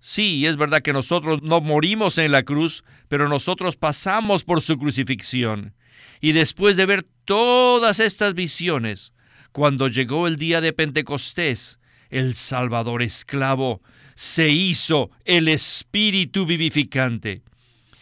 Sí, 0.00 0.46
es 0.46 0.56
verdad 0.56 0.80
que 0.80 0.94
nosotros 0.94 1.42
no 1.42 1.60
morimos 1.60 2.16
en 2.16 2.32
la 2.32 2.42
cruz, 2.42 2.84
pero 3.08 3.28
nosotros 3.28 3.76
pasamos 3.76 4.44
por 4.44 4.62
su 4.62 4.78
crucifixión. 4.78 5.74
Y 6.20 6.32
después 6.32 6.76
de 6.76 6.86
ver 6.86 7.06
todas 7.24 8.00
estas 8.00 8.34
visiones, 8.34 9.12
cuando 9.52 9.88
llegó 9.88 10.26
el 10.26 10.36
día 10.36 10.60
de 10.60 10.72
Pentecostés, 10.72 11.78
el 12.10 12.34
Salvador 12.34 13.02
esclavo 13.02 13.82
se 14.14 14.50
hizo 14.50 15.10
el 15.24 15.48
Espíritu 15.48 16.44
vivificante 16.44 17.42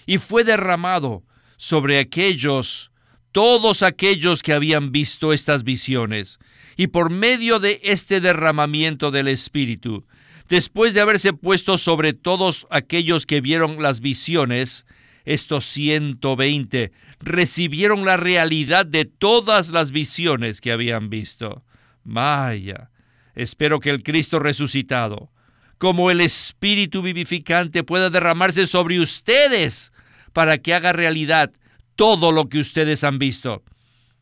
y 0.04 0.18
fue 0.18 0.42
derramado 0.42 1.22
sobre 1.56 2.00
aquellos 2.00 2.90
todos 3.32 3.82
aquellos 3.82 4.42
que 4.42 4.52
habían 4.52 4.90
visto 4.90 5.32
estas 5.32 5.62
visiones, 5.62 6.38
y 6.76 6.88
por 6.88 7.10
medio 7.10 7.58
de 7.58 7.80
este 7.84 8.20
derramamiento 8.20 9.10
del 9.10 9.28
Espíritu, 9.28 10.06
después 10.48 10.94
de 10.94 11.02
haberse 11.02 11.32
puesto 11.32 11.78
sobre 11.78 12.14
todos 12.14 12.66
aquellos 12.70 13.26
que 13.26 13.40
vieron 13.40 13.82
las 13.82 14.00
visiones, 14.00 14.86
estos 15.28 15.66
120 15.66 16.90
recibieron 17.20 18.06
la 18.06 18.16
realidad 18.16 18.86
de 18.86 19.04
todas 19.04 19.70
las 19.70 19.92
visiones 19.92 20.62
que 20.62 20.72
habían 20.72 21.10
visto. 21.10 21.64
Maya, 22.02 22.90
espero 23.34 23.78
que 23.78 23.90
el 23.90 24.02
Cristo 24.02 24.38
resucitado, 24.38 25.30
como 25.76 26.10
el 26.10 26.22
Espíritu 26.22 27.02
vivificante, 27.02 27.84
pueda 27.84 28.08
derramarse 28.08 28.66
sobre 28.66 29.00
ustedes 29.00 29.92
para 30.32 30.58
que 30.58 30.72
haga 30.72 30.92
realidad 30.92 31.52
todo 31.94 32.32
lo 32.32 32.48
que 32.48 32.60
ustedes 32.60 33.04
han 33.04 33.18
visto. 33.18 33.62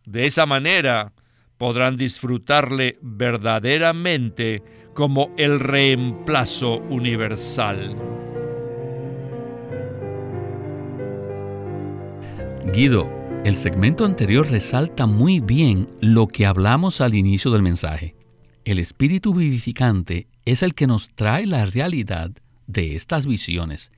De 0.04 0.26
esa 0.26 0.44
manera 0.44 1.12
podrán 1.56 1.96
disfrutarle 1.96 2.98
verdaderamente 3.00 4.60
como 4.92 5.32
el 5.36 5.60
reemplazo 5.60 6.78
universal. 6.78 7.96
Guido, 12.72 13.08
el 13.44 13.56
segmento 13.56 14.04
anterior 14.04 14.50
resalta 14.50 15.06
muy 15.06 15.40
bien 15.40 15.88
lo 16.00 16.26
que 16.26 16.46
hablamos 16.46 17.00
al 17.00 17.14
inicio 17.14 17.52
del 17.52 17.62
mensaje. 17.62 18.16
El 18.64 18.80
espíritu 18.80 19.32
vivificante 19.32 20.26
es 20.44 20.62
el 20.62 20.74
que 20.74 20.88
nos 20.88 21.10
trae 21.14 21.46
la 21.46 21.64
realidad 21.66 22.32
de 22.66 22.96
estas 22.96 23.26
visiones 23.26 23.92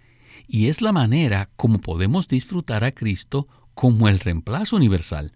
y 0.46 0.66
es 0.66 0.82
la 0.82 0.92
manera 0.92 1.48
como 1.56 1.80
podemos 1.80 2.28
disfrutar 2.28 2.84
a 2.84 2.92
Cristo 2.92 3.48
como 3.74 4.08
el 4.08 4.20
reemplazo 4.20 4.76
universal. 4.76 5.32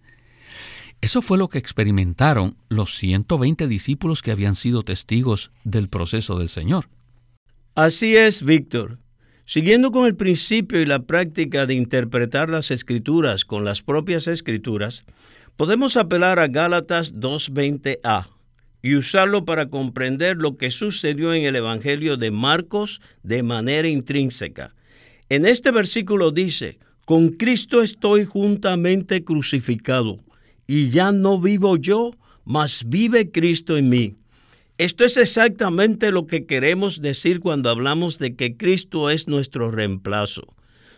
Eso 1.01 1.21
fue 1.21 1.37
lo 1.37 1.49
que 1.49 1.57
experimentaron 1.57 2.55
los 2.69 2.95
120 2.97 3.67
discípulos 3.67 4.21
que 4.21 4.31
habían 4.31 4.55
sido 4.55 4.83
testigos 4.83 5.51
del 5.63 5.89
proceso 5.89 6.37
del 6.37 6.49
Señor. 6.49 6.87
Así 7.75 8.15
es, 8.15 8.43
Víctor. 8.43 8.99
Siguiendo 9.45 9.91
con 9.91 10.05
el 10.05 10.15
principio 10.15 10.81
y 10.81 10.85
la 10.85 10.99
práctica 11.03 11.65
de 11.65 11.73
interpretar 11.73 12.49
las 12.49 12.71
escrituras 12.71 13.43
con 13.43 13.65
las 13.65 13.81
propias 13.81 14.27
escrituras, 14.27 15.03
podemos 15.57 15.97
apelar 15.97 16.39
a 16.39 16.47
Gálatas 16.47 17.13
2.20a 17.15 18.29
y 18.81 18.95
usarlo 18.95 19.43
para 19.43 19.67
comprender 19.67 20.37
lo 20.37 20.57
que 20.57 20.71
sucedió 20.71 21.33
en 21.33 21.43
el 21.43 21.57
Evangelio 21.57 22.15
de 22.15 22.31
Marcos 22.31 23.01
de 23.23 23.43
manera 23.43 23.87
intrínseca. 23.87 24.73
En 25.27 25.45
este 25.45 25.71
versículo 25.71 26.31
dice, 26.31 26.79
con 27.05 27.29
Cristo 27.29 27.81
estoy 27.81 28.23
juntamente 28.23 29.25
crucificado, 29.25 30.19
y 30.67 30.89
ya 30.89 31.11
no 31.11 31.39
vivo 31.39 31.75
yo, 31.75 32.11
mas 32.45 32.85
vive 32.87 33.31
Cristo 33.31 33.77
en 33.77 33.89
mí. 33.89 34.15
Esto 34.79 35.05
es 35.05 35.17
exactamente 35.17 36.11
lo 36.11 36.25
que 36.25 36.47
queremos 36.47 36.99
decir 36.99 37.41
cuando 37.41 37.69
hablamos 37.69 38.17
de 38.17 38.35
que 38.35 38.57
Cristo 38.57 39.11
es 39.11 39.27
nuestro 39.27 39.69
reemplazo. 39.69 40.55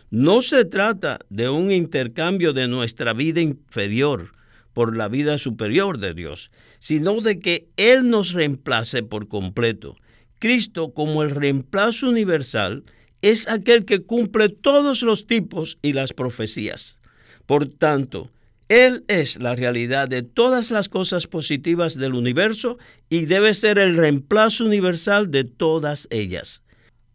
No 0.09 0.41
se 0.41 0.63
trata 0.63 1.19
de 1.29 1.49
un 1.49 1.73
intercambio 1.73 2.53
de 2.53 2.69
nuestra 2.69 3.11
vida 3.11 3.41
inferior 3.41 4.31
por 4.71 4.95
la 4.95 5.09
vida 5.09 5.37
superior 5.37 5.99
de 5.99 6.13
Dios, 6.13 6.51
sino 6.79 7.19
de 7.19 7.39
que 7.39 7.67
Él 7.75 8.09
nos 8.09 8.31
reemplace 8.31 9.03
por 9.03 9.27
completo. 9.27 9.97
Cristo 10.39 10.93
como 10.93 11.21
el 11.23 11.31
reemplazo 11.31 12.07
universal 12.07 12.83
es 13.21 13.47
aquel 13.49 13.83
que 13.83 14.03
cumple 14.03 14.47
todos 14.49 15.01
los 15.01 15.27
tipos 15.27 15.79
y 15.81 15.91
las 15.93 16.13
profecías. 16.13 16.97
Por 17.45 17.67
tanto, 17.67 18.31
Él 18.67 19.03
es 19.07 19.39
la 19.39 19.55
realidad 19.55 20.07
de 20.07 20.23
todas 20.23 20.71
las 20.71 20.89
cosas 20.89 21.27
positivas 21.27 21.95
del 21.95 22.15
universo 22.15 22.79
y 23.09 23.25
debe 23.25 23.53
ser 23.53 23.77
el 23.77 23.95
reemplazo 23.95 24.65
universal 24.65 25.29
de 25.29 25.43
todas 25.43 26.07
ellas. 26.09 26.63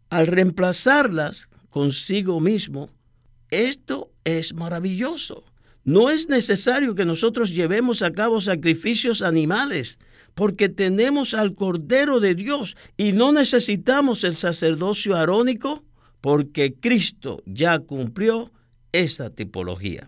Al 0.09 0.27
reemplazarlas 0.27 1.49
consigo 1.69 2.39
mismo, 2.39 2.89
esto 3.49 4.11
es 4.23 4.53
maravilloso. 4.53 5.43
No 5.83 6.09
es 6.09 6.29
necesario 6.29 6.95
que 6.95 7.05
nosotros 7.05 7.53
llevemos 7.53 8.01
a 8.01 8.11
cabo 8.11 8.39
sacrificios 8.39 9.21
animales, 9.21 9.99
porque 10.35 10.69
tenemos 10.69 11.33
al 11.33 11.55
Cordero 11.55 12.21
de 12.21 12.35
Dios 12.35 12.77
y 12.95 13.11
no 13.11 13.33
necesitamos 13.33 14.23
el 14.23 14.37
sacerdocio 14.37 15.17
arónico 15.17 15.83
porque 16.21 16.73
Cristo 16.73 17.41
ya 17.45 17.79
cumplió 17.79 18.51
esa 18.93 19.31
tipología. 19.31 20.07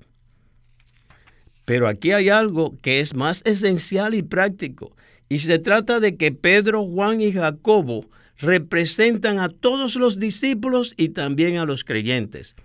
Pero 1.66 1.88
aquí 1.88 2.12
hay 2.12 2.30
algo 2.30 2.78
que 2.82 3.00
es 3.00 3.16
más 3.16 3.42
esencial 3.46 4.14
y 4.16 4.22
práctico, 4.22 4.96
y 5.30 5.40
se 5.40 5.60
trata 5.60 6.00
de 6.00 6.18
que 6.18 6.32
Pedro, 6.32 6.84
Juan 6.86 7.22
y 7.22 7.32
Jacobo 7.32 8.06
representan 8.38 9.40
a 9.40 9.50
todos 9.50 9.96
los 9.96 10.20
discípulos 10.20 10.94
y 10.98 11.10
también 11.10 11.58
a 11.58 11.66
los 11.66 11.84
creyentes. 11.84 12.56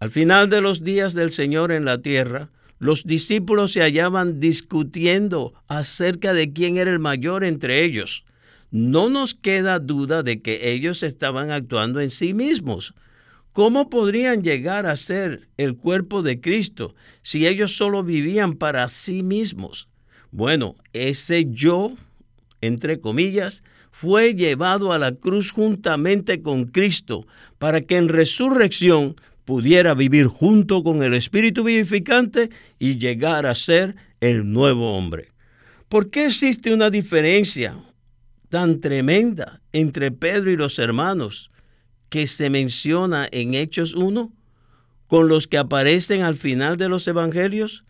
Al 0.00 0.10
final 0.10 0.48
de 0.48 0.60
los 0.60 0.82
días 0.82 1.14
del 1.14 1.30
Señor 1.30 1.72
en 1.72 1.84
la 1.84 1.98
tierra, 1.98 2.50
los 2.78 3.04
discípulos 3.04 3.72
se 3.72 3.80
hallaban 3.80 4.40
discutiendo 4.40 5.52
acerca 5.68 6.32
de 6.32 6.52
quién 6.52 6.78
era 6.78 6.90
el 6.90 6.98
mayor 6.98 7.44
entre 7.44 7.84
ellos. 7.84 8.24
No 8.70 9.10
nos 9.10 9.34
queda 9.34 9.78
duda 9.78 10.22
de 10.22 10.40
que 10.40 10.72
ellos 10.72 11.02
estaban 11.02 11.50
actuando 11.50 12.00
en 12.00 12.08
sí 12.08 12.32
mismos. 12.32 12.94
¿Cómo 13.52 13.90
podrían 13.90 14.42
llegar 14.42 14.86
a 14.86 14.96
ser 14.96 15.48
el 15.56 15.76
cuerpo 15.76 16.22
de 16.22 16.40
Cristo 16.40 16.94
si 17.22 17.46
ellos 17.46 17.76
solo 17.76 18.04
vivían 18.04 18.54
para 18.54 18.88
sí 18.88 19.22
mismos? 19.24 19.88
Bueno, 20.30 20.76
ese 20.92 21.46
yo, 21.50 21.94
entre 22.60 23.00
comillas, 23.00 23.64
fue 23.90 24.34
llevado 24.34 24.92
a 24.92 24.98
la 24.98 25.16
cruz 25.16 25.50
juntamente 25.50 26.42
con 26.42 26.66
Cristo 26.66 27.26
para 27.58 27.80
que 27.80 27.96
en 27.96 28.08
resurrección 28.08 29.16
pudiera 29.44 29.94
vivir 29.94 30.26
junto 30.26 30.84
con 30.84 31.02
el 31.02 31.12
Espíritu 31.12 31.64
vivificante 31.64 32.50
y 32.78 32.98
llegar 32.98 33.46
a 33.46 33.56
ser 33.56 33.96
el 34.20 34.52
nuevo 34.52 34.96
hombre. 34.96 35.32
¿Por 35.88 36.10
qué 36.10 36.26
existe 36.26 36.72
una 36.72 36.88
diferencia 36.88 37.76
tan 38.48 38.80
tremenda 38.80 39.60
entre 39.72 40.12
Pedro 40.12 40.52
y 40.52 40.56
los 40.56 40.78
hermanos 40.78 41.50
que 42.10 42.26
se 42.26 42.50
menciona 42.50 43.26
en 43.32 43.54
Hechos 43.54 43.94
1 43.94 44.32
con 45.06 45.28
los 45.28 45.46
que 45.46 45.58
aparecen 45.58 46.22
al 46.22 46.36
final 46.36 46.76
de 46.76 46.88
los 46.88 47.08
evangelios? 47.08 47.84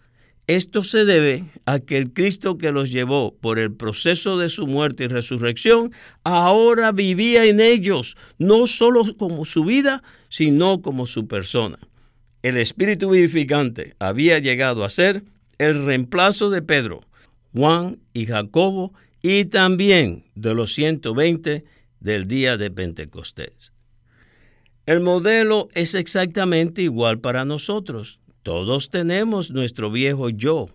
Esto 0.46 0.82
se 0.82 1.04
debe 1.04 1.44
a 1.64 1.78
que 1.78 1.96
el 1.96 2.12
Cristo 2.12 2.58
que 2.58 2.72
los 2.72 2.90
llevó 2.90 3.36
por 3.40 3.58
el 3.58 3.72
proceso 3.72 4.36
de 4.36 4.48
su 4.48 4.66
muerte 4.66 5.04
y 5.04 5.08
resurrección, 5.08 5.92
ahora 6.24 6.92
vivía 6.92 7.44
en 7.44 7.60
ellos, 7.60 8.16
no 8.38 8.66
solo 8.66 9.16
como 9.16 9.44
su 9.44 9.64
vida, 9.64 10.02
sino 10.28 10.82
como 10.82 11.06
su 11.06 11.28
persona. 11.28 11.78
El 12.42 12.56
Espíritu 12.56 13.10
vivificante 13.10 13.94
había 13.98 14.38
llegado 14.38 14.84
a 14.84 14.90
ser 14.90 15.22
el 15.58 15.84
reemplazo 15.84 16.50
de 16.50 16.62
Pedro, 16.62 17.02
Juan 17.54 18.00
y 18.12 18.26
Jacobo 18.26 18.92
y 19.22 19.44
también 19.44 20.24
de 20.34 20.54
los 20.54 20.74
120 20.74 21.64
del 22.00 22.26
día 22.26 22.56
de 22.56 22.70
Pentecostés. 22.70 23.72
El 24.90 24.99
modelo 24.99 25.68
es 25.75 25.94
exactamente 25.94 26.82
igual 26.82 27.20
para 27.20 27.44
nosotros. 27.44 28.18
Todos 28.42 28.90
tenemos 28.90 29.52
nuestro 29.52 29.88
viejo 29.92 30.30
yo, 30.30 30.68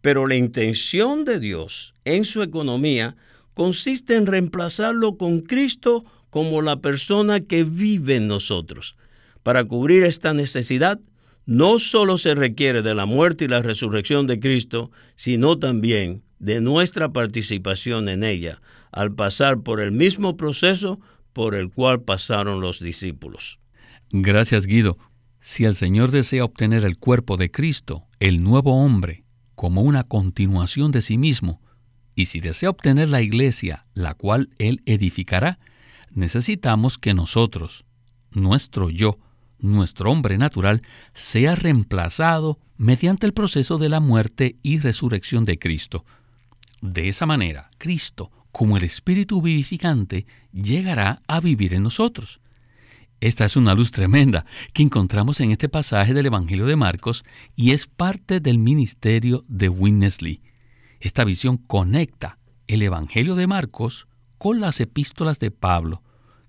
pero 0.00 0.26
la 0.26 0.36
intención 0.36 1.26
de 1.26 1.38
Dios 1.38 1.94
en 2.06 2.24
su 2.24 2.42
economía 2.42 3.14
consiste 3.52 4.14
en 4.14 4.24
reemplazarlo 4.24 5.18
con 5.18 5.40
Cristo 5.40 6.02
como 6.30 6.62
la 6.62 6.80
persona 6.80 7.40
que 7.40 7.62
vive 7.64 8.16
en 8.16 8.26
nosotros. 8.26 8.96
Para 9.42 9.66
cubrir 9.66 10.04
esta 10.04 10.32
necesidad, 10.32 10.98
no 11.44 11.78
solo 11.78 12.16
se 12.16 12.34
requiere 12.34 12.80
de 12.80 12.94
la 12.94 13.04
muerte 13.04 13.44
y 13.44 13.48
la 13.48 13.60
resurrección 13.60 14.26
de 14.26 14.40
Cristo, 14.40 14.90
sino 15.14 15.58
también 15.58 16.22
de 16.38 16.62
nuestra 16.62 17.12
participación 17.12 18.08
en 18.08 18.24
ella, 18.24 18.62
al 18.92 19.14
pasar 19.14 19.60
por 19.60 19.82
el 19.82 19.92
mismo 19.92 20.38
proceso 20.38 21.00
por 21.32 21.54
el 21.54 21.70
cual 21.70 22.02
pasaron 22.02 22.60
los 22.60 22.80
discípulos. 22.80 23.58
Gracias, 24.10 24.66
Guido. 24.66 24.98
Si 25.40 25.64
el 25.64 25.74
Señor 25.74 26.10
desea 26.10 26.44
obtener 26.44 26.84
el 26.84 26.98
cuerpo 26.98 27.36
de 27.36 27.50
Cristo, 27.50 28.06
el 28.20 28.42
nuevo 28.44 28.84
hombre, 28.84 29.24
como 29.54 29.82
una 29.82 30.04
continuación 30.04 30.92
de 30.92 31.02
sí 31.02 31.18
mismo, 31.18 31.60
y 32.14 32.26
si 32.26 32.40
desea 32.40 32.70
obtener 32.70 33.08
la 33.08 33.22
iglesia, 33.22 33.86
la 33.94 34.14
cual 34.14 34.50
Él 34.58 34.82
edificará, 34.86 35.58
necesitamos 36.10 36.98
que 36.98 37.14
nosotros, 37.14 37.84
nuestro 38.30 38.90
yo, 38.90 39.18
nuestro 39.58 40.10
hombre 40.10 40.38
natural, 40.38 40.82
sea 41.14 41.54
reemplazado 41.54 42.58
mediante 42.76 43.26
el 43.26 43.32
proceso 43.32 43.78
de 43.78 43.88
la 43.88 44.00
muerte 44.00 44.56
y 44.62 44.78
resurrección 44.78 45.44
de 45.44 45.58
Cristo. 45.58 46.04
De 46.80 47.08
esa 47.08 47.26
manera, 47.26 47.70
Cristo, 47.78 48.30
como 48.52 48.76
el 48.76 48.84
Espíritu 48.84 49.42
vivificante, 49.42 50.26
llegará 50.52 51.22
a 51.26 51.40
vivir 51.40 51.74
en 51.74 51.82
nosotros. 51.82 52.40
Esta 53.20 53.44
es 53.44 53.56
una 53.56 53.74
luz 53.74 53.92
tremenda 53.92 54.44
que 54.72 54.82
encontramos 54.82 55.40
en 55.40 55.52
este 55.52 55.68
pasaje 55.68 56.12
del 56.12 56.26
Evangelio 56.26 56.66
de 56.66 56.76
Marcos 56.76 57.24
y 57.54 57.70
es 57.70 57.86
parte 57.86 58.40
del 58.40 58.58
ministerio 58.58 59.44
de 59.48 59.68
Witness 59.68 60.18
Esta 61.00 61.24
visión 61.24 61.56
conecta 61.56 62.38
el 62.66 62.82
Evangelio 62.82 63.34
de 63.34 63.46
Marcos 63.46 64.08
con 64.38 64.60
las 64.60 64.80
epístolas 64.80 65.38
de 65.38 65.52
Pablo, 65.52 66.02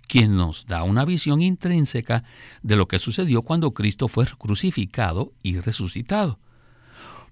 quien 0.08 0.36
nos 0.36 0.66
da 0.66 0.84
una 0.84 1.06
visión 1.06 1.42
intrínseca 1.42 2.24
de 2.64 2.76
lo 2.76 2.88
que 2.88 3.00
sucedió 3.00 3.44
cuando 3.44 3.74
Cristo 3.74 4.08
fue 4.08 4.26
crucificado 4.26 5.32
y 5.44 5.60
resucitado. 5.60 6.40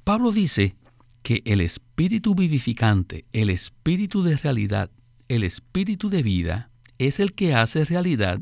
Pablo 0.03 0.31
dice 0.31 0.75
que 1.23 1.41
el 1.45 1.61
espíritu 1.61 2.35
vivificante, 2.35 3.25
el 3.31 3.49
espíritu 3.49 4.23
de 4.23 4.37
realidad, 4.37 4.89
el 5.27 5.43
espíritu 5.43 6.09
de 6.09 6.23
vida, 6.23 6.69
es 6.97 7.19
el 7.19 7.33
que 7.33 7.53
hace 7.53 7.85
realidad 7.85 8.39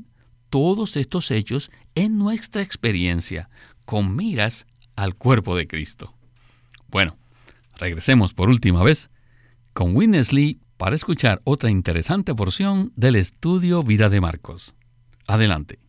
todos 0.50 0.98
estos 0.98 1.32
hechos 1.32 1.72
en 1.96 2.18
nuestra 2.18 2.62
experiencia 2.62 3.50
con 3.86 4.16
miras 4.16 4.66
al 4.96 5.16
cuerpo 5.16 5.56
de 5.56 5.68
Cristo. 5.68 6.14
Bueno, 6.88 7.18
regresemos 7.78 8.34
por 8.34 8.50
última 8.50 8.84
vez 8.84 9.10
con 9.74 9.96
Witness 9.96 10.34
Lee 10.34 10.60
para 10.78 10.96
escuchar 10.96 11.42
otra 11.44 11.70
interesante 11.70 12.34
porción 12.34 12.92
del 12.96 13.16
estudio 13.16 13.84
Vida 13.84 14.10
de 14.10 14.22
Marcos. 14.22 14.76
Adelante. 15.28 15.80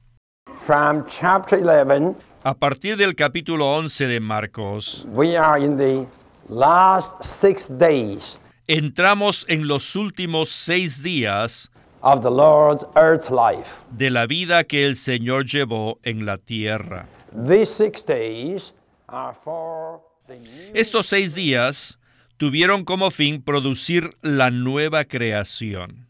a 2.42 2.54
partir 2.54 2.96
del 2.96 3.14
capítulo 3.14 3.76
11 3.76 4.06
de 4.06 4.20
Marcos, 4.20 5.06
entramos 8.66 9.44
en 9.48 9.68
los 9.68 9.94
últimos 9.94 10.48
seis 10.50 11.00
días 11.00 11.70
of 12.02 12.22
the 12.22 12.30
Lord's 12.30 12.84
earth 12.96 13.30
life. 13.30 13.70
de 13.96 14.10
la 14.10 14.26
vida 14.26 14.64
que 14.64 14.84
el 14.84 14.96
Señor 14.96 15.44
llevó 15.46 16.00
en 16.02 16.26
la 16.26 16.38
tierra. 16.38 17.06
These 17.32 17.72
six 17.72 18.04
days 18.04 18.72
are 19.06 19.32
for 19.32 20.00
the 20.26 20.38
new... 20.38 20.72
Estos 20.74 21.06
seis 21.06 21.34
días 21.36 22.00
tuvieron 22.36 22.84
como 22.84 23.12
fin 23.12 23.42
producir 23.42 24.10
la 24.22 24.50
nueva 24.50 25.04
creación. 25.04 26.08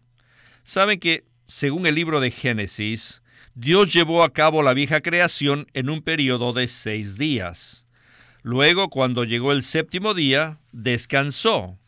Saben 0.65 1.01
que, 1.01 1.25
según 1.47 1.87
el 1.87 1.97
libro 1.97 2.21
de 2.21 2.31
Génesis, 2.31 3.21
Dios 3.55 3.93
llevó 3.93 4.23
a 4.23 4.33
cabo 4.33 4.63
la 4.63 4.73
vieja 4.73 5.03
creación 5.03 5.67
en 5.75 5.91
un 5.91 6.01
periodo 6.01 6.55
de 6.55 6.67
seis 6.69 7.19
días. 7.19 7.85
Luego, 8.43 8.89
cuando 8.89 9.25
llegó 9.25 9.53
el 9.53 9.63
séptimo 9.63 10.15
día, 10.15 10.59
descansó. 10.73 11.79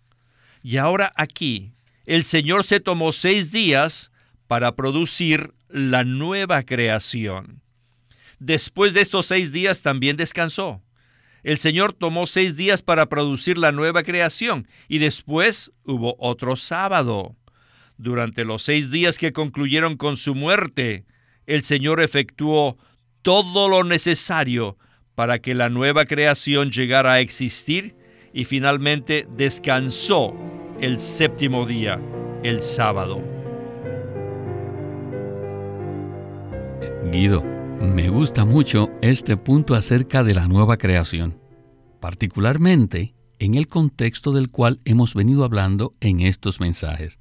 Y 0.62 0.76
ahora 0.76 1.12
aquí, 1.16 1.72
el 2.06 2.24
Señor 2.24 2.64
se 2.64 2.80
tomó 2.80 3.12
seis 3.12 3.52
días 3.52 4.10
para 4.46 4.76
producir 4.76 5.54
la 5.68 6.04
nueva 6.04 6.62
creación. 6.62 7.62
Después 8.38 8.92
de 8.92 9.00
estos 9.00 9.26
seis 9.26 9.52
días 9.52 9.82
también 9.82 10.16
descansó. 10.16 10.82
El 11.42 11.58
Señor 11.58 11.92
tomó 11.92 12.26
seis 12.26 12.56
días 12.56 12.82
para 12.82 13.06
producir 13.06 13.58
la 13.58 13.72
nueva 13.72 14.02
creación 14.02 14.68
y 14.88 14.98
después 14.98 15.72
hubo 15.84 16.16
otro 16.18 16.56
sábado. 16.56 17.34
Durante 17.98 18.44
los 18.44 18.62
seis 18.62 18.90
días 18.90 19.18
que 19.18 19.32
concluyeron 19.32 19.96
con 19.96 20.16
su 20.16 20.34
muerte, 20.34 21.04
el 21.46 21.62
Señor 21.62 22.00
efectuó 22.00 22.78
todo 23.22 23.68
lo 23.68 23.84
necesario 23.84 24.76
para 25.14 25.40
que 25.40 25.54
la 25.54 25.68
nueva 25.68 26.04
creación 26.04 26.70
llegara 26.70 27.14
a 27.14 27.20
existir 27.20 27.94
y 28.32 28.44
finalmente 28.44 29.26
descansó 29.36 30.34
el 30.80 30.98
séptimo 30.98 31.66
día 31.66 32.00
el 32.42 32.62
sábado. 32.62 33.22
Guido, 37.12 37.42
me 37.42 38.08
gusta 38.08 38.44
mucho 38.44 38.90
este 39.02 39.36
punto 39.36 39.74
acerca 39.74 40.24
de 40.24 40.34
la 40.34 40.46
nueva 40.46 40.78
creación, 40.78 41.38
particularmente 42.00 43.14
en 43.38 43.54
el 43.54 43.68
contexto 43.68 44.32
del 44.32 44.50
cual 44.50 44.80
hemos 44.84 45.14
venido 45.14 45.44
hablando 45.44 45.94
en 46.00 46.20
estos 46.20 46.60
mensajes. 46.60 47.18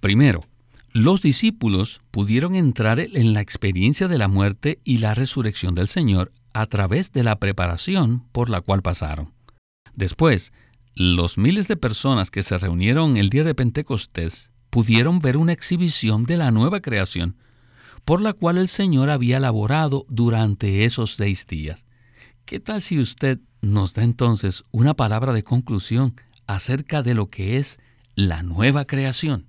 Primero, 0.00 0.40
los 0.92 1.22
discípulos 1.22 2.02
pudieron 2.10 2.54
entrar 2.54 3.00
en 3.00 3.32
la 3.32 3.40
experiencia 3.40 4.08
de 4.08 4.18
la 4.18 4.28
muerte 4.28 4.80
y 4.84 4.98
la 4.98 5.14
resurrección 5.14 5.74
del 5.74 5.88
Señor 5.88 6.32
a 6.54 6.66
través 6.66 7.12
de 7.12 7.22
la 7.22 7.38
preparación 7.38 8.26
por 8.32 8.50
la 8.50 8.60
cual 8.60 8.82
pasaron. 8.82 9.32
Después, 9.94 10.52
los 10.94 11.38
miles 11.38 11.68
de 11.68 11.76
personas 11.76 12.30
que 12.30 12.42
se 12.42 12.58
reunieron 12.58 13.16
el 13.16 13.30
día 13.30 13.44
de 13.44 13.54
Pentecostés 13.54 14.50
pudieron 14.70 15.18
ver 15.18 15.36
una 15.36 15.52
exhibición 15.52 16.24
de 16.24 16.36
la 16.36 16.50
nueva 16.50 16.80
creación, 16.80 17.36
por 18.04 18.20
la 18.20 18.32
cual 18.32 18.58
el 18.58 18.68
Señor 18.68 19.10
había 19.10 19.38
laborado 19.38 20.06
durante 20.08 20.84
esos 20.84 21.14
seis 21.14 21.46
días. 21.46 21.86
¿Qué 22.44 22.58
tal 22.60 22.82
si 22.82 22.98
usted 22.98 23.38
nos 23.60 23.94
da 23.94 24.02
entonces 24.02 24.64
una 24.70 24.94
palabra 24.94 25.32
de 25.32 25.44
conclusión 25.44 26.14
acerca 26.46 27.02
de 27.02 27.14
lo 27.14 27.30
que 27.30 27.58
es 27.58 27.78
la 28.14 28.42
nueva 28.42 28.86
creación? 28.86 29.46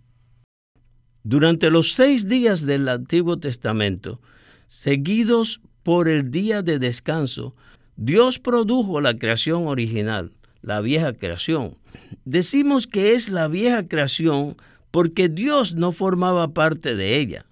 Durante 1.24 1.70
los 1.70 1.94
seis 1.94 2.28
días 2.28 2.66
del 2.66 2.88
Antiguo 2.90 3.40
Testamento, 3.40 4.22
seguidos 4.68 5.62
por 5.84 6.08
el 6.08 6.32
día 6.32 6.62
de 6.62 6.80
descanso, 6.80 7.54
Dios 7.96 8.40
produjo 8.40 9.02
la 9.02 9.18
creación 9.18 9.68
original, 9.68 10.32
la 10.62 10.82
vieja 10.82 11.14
creación. 11.14 11.78
Decimos 12.26 12.88
que 12.88 13.14
es 13.14 13.30
la 13.30 13.48
vieja 13.48 13.88
creación 13.88 14.56
porque 14.92 15.30
Dios 15.30 15.76
no 15.76 15.92
formaba 15.92 16.54
parte 16.54 16.96
de 16.96 17.18
ella. 17.18 17.46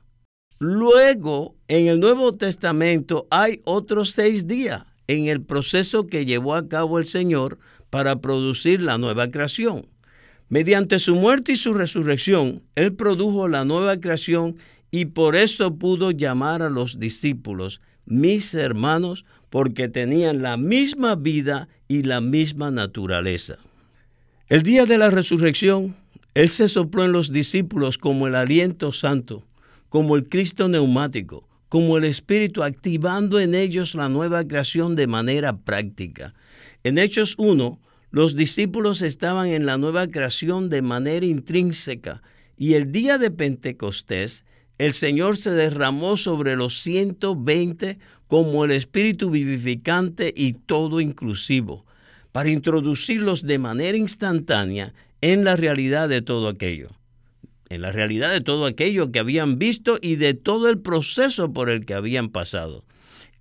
Luego, 0.59 1.55
en 1.67 1.87
el 1.87 1.99
Nuevo 1.99 2.33
Testamento 2.33 3.27
hay 3.29 3.61
otros 3.65 4.11
seis 4.11 4.47
días 4.47 4.83
en 5.07 5.27
el 5.27 5.41
proceso 5.41 6.07
que 6.07 6.25
llevó 6.25 6.55
a 6.55 6.67
cabo 6.67 6.99
el 6.99 7.05
Señor 7.05 7.59
para 7.89 8.21
producir 8.21 8.81
la 8.81 8.97
nueva 8.97 9.29
creación. 9.29 9.87
Mediante 10.49 10.99
su 10.99 11.15
muerte 11.15 11.53
y 11.53 11.55
su 11.55 11.73
resurrección, 11.73 12.61
Él 12.75 12.93
produjo 12.93 13.47
la 13.47 13.65
nueva 13.65 13.97
creación 13.99 14.57
y 14.91 15.05
por 15.05 15.35
eso 15.35 15.75
pudo 15.75 16.11
llamar 16.11 16.61
a 16.61 16.69
los 16.69 16.99
discípulos 16.99 17.81
mis 18.05 18.53
hermanos 18.53 19.25
porque 19.49 19.89
tenían 19.89 20.41
la 20.41 20.57
misma 20.57 21.15
vida 21.15 21.67
y 21.87 22.03
la 22.03 22.21
misma 22.21 22.71
naturaleza. 22.71 23.57
El 24.47 24.63
día 24.63 24.85
de 24.85 24.97
la 24.97 25.09
resurrección, 25.09 25.95
Él 26.33 26.49
se 26.49 26.67
sopló 26.67 27.05
en 27.05 27.11
los 27.11 27.31
discípulos 27.31 27.97
como 27.97 28.27
el 28.27 28.35
aliento 28.35 28.91
santo, 28.93 29.43
como 29.89 30.15
el 30.15 30.29
Cristo 30.29 30.67
neumático, 30.67 31.47
como 31.67 31.97
el 31.97 32.05
Espíritu 32.05 32.63
activando 32.63 33.39
en 33.39 33.55
ellos 33.55 33.95
la 33.95 34.09
nueva 34.09 34.45
creación 34.45 34.95
de 34.95 35.07
manera 35.07 35.57
práctica. 35.57 36.33
En 36.83 36.97
Hechos 36.97 37.35
1, 37.37 37.79
los 38.11 38.35
discípulos 38.35 39.01
estaban 39.01 39.47
en 39.47 39.65
la 39.65 39.77
nueva 39.77 40.07
creación 40.07 40.69
de 40.69 40.81
manera 40.81 41.25
intrínseca 41.25 42.21
y 42.57 42.73
el 42.73 42.91
día 42.91 43.17
de 43.17 43.31
Pentecostés 43.31 44.43
el 44.81 44.95
Señor 44.95 45.37
se 45.37 45.51
derramó 45.51 46.17
sobre 46.17 46.55
los 46.55 46.81
120 46.81 47.99
como 48.27 48.65
el 48.65 48.71
Espíritu 48.71 49.29
vivificante 49.29 50.33
y 50.35 50.53
todo 50.53 51.01
inclusivo, 51.01 51.85
para 52.31 52.49
introducirlos 52.49 53.43
de 53.43 53.59
manera 53.59 53.95
instantánea 53.95 54.95
en 55.21 55.43
la 55.43 55.55
realidad 55.55 56.09
de 56.09 56.23
todo 56.23 56.47
aquello, 56.47 56.89
en 57.69 57.83
la 57.83 57.91
realidad 57.91 58.31
de 58.31 58.41
todo 58.41 58.65
aquello 58.65 59.11
que 59.11 59.19
habían 59.19 59.59
visto 59.59 59.99
y 60.01 60.15
de 60.15 60.33
todo 60.33 60.67
el 60.67 60.79
proceso 60.79 61.53
por 61.53 61.69
el 61.69 61.85
que 61.85 61.93
habían 61.93 62.29
pasado. 62.29 62.83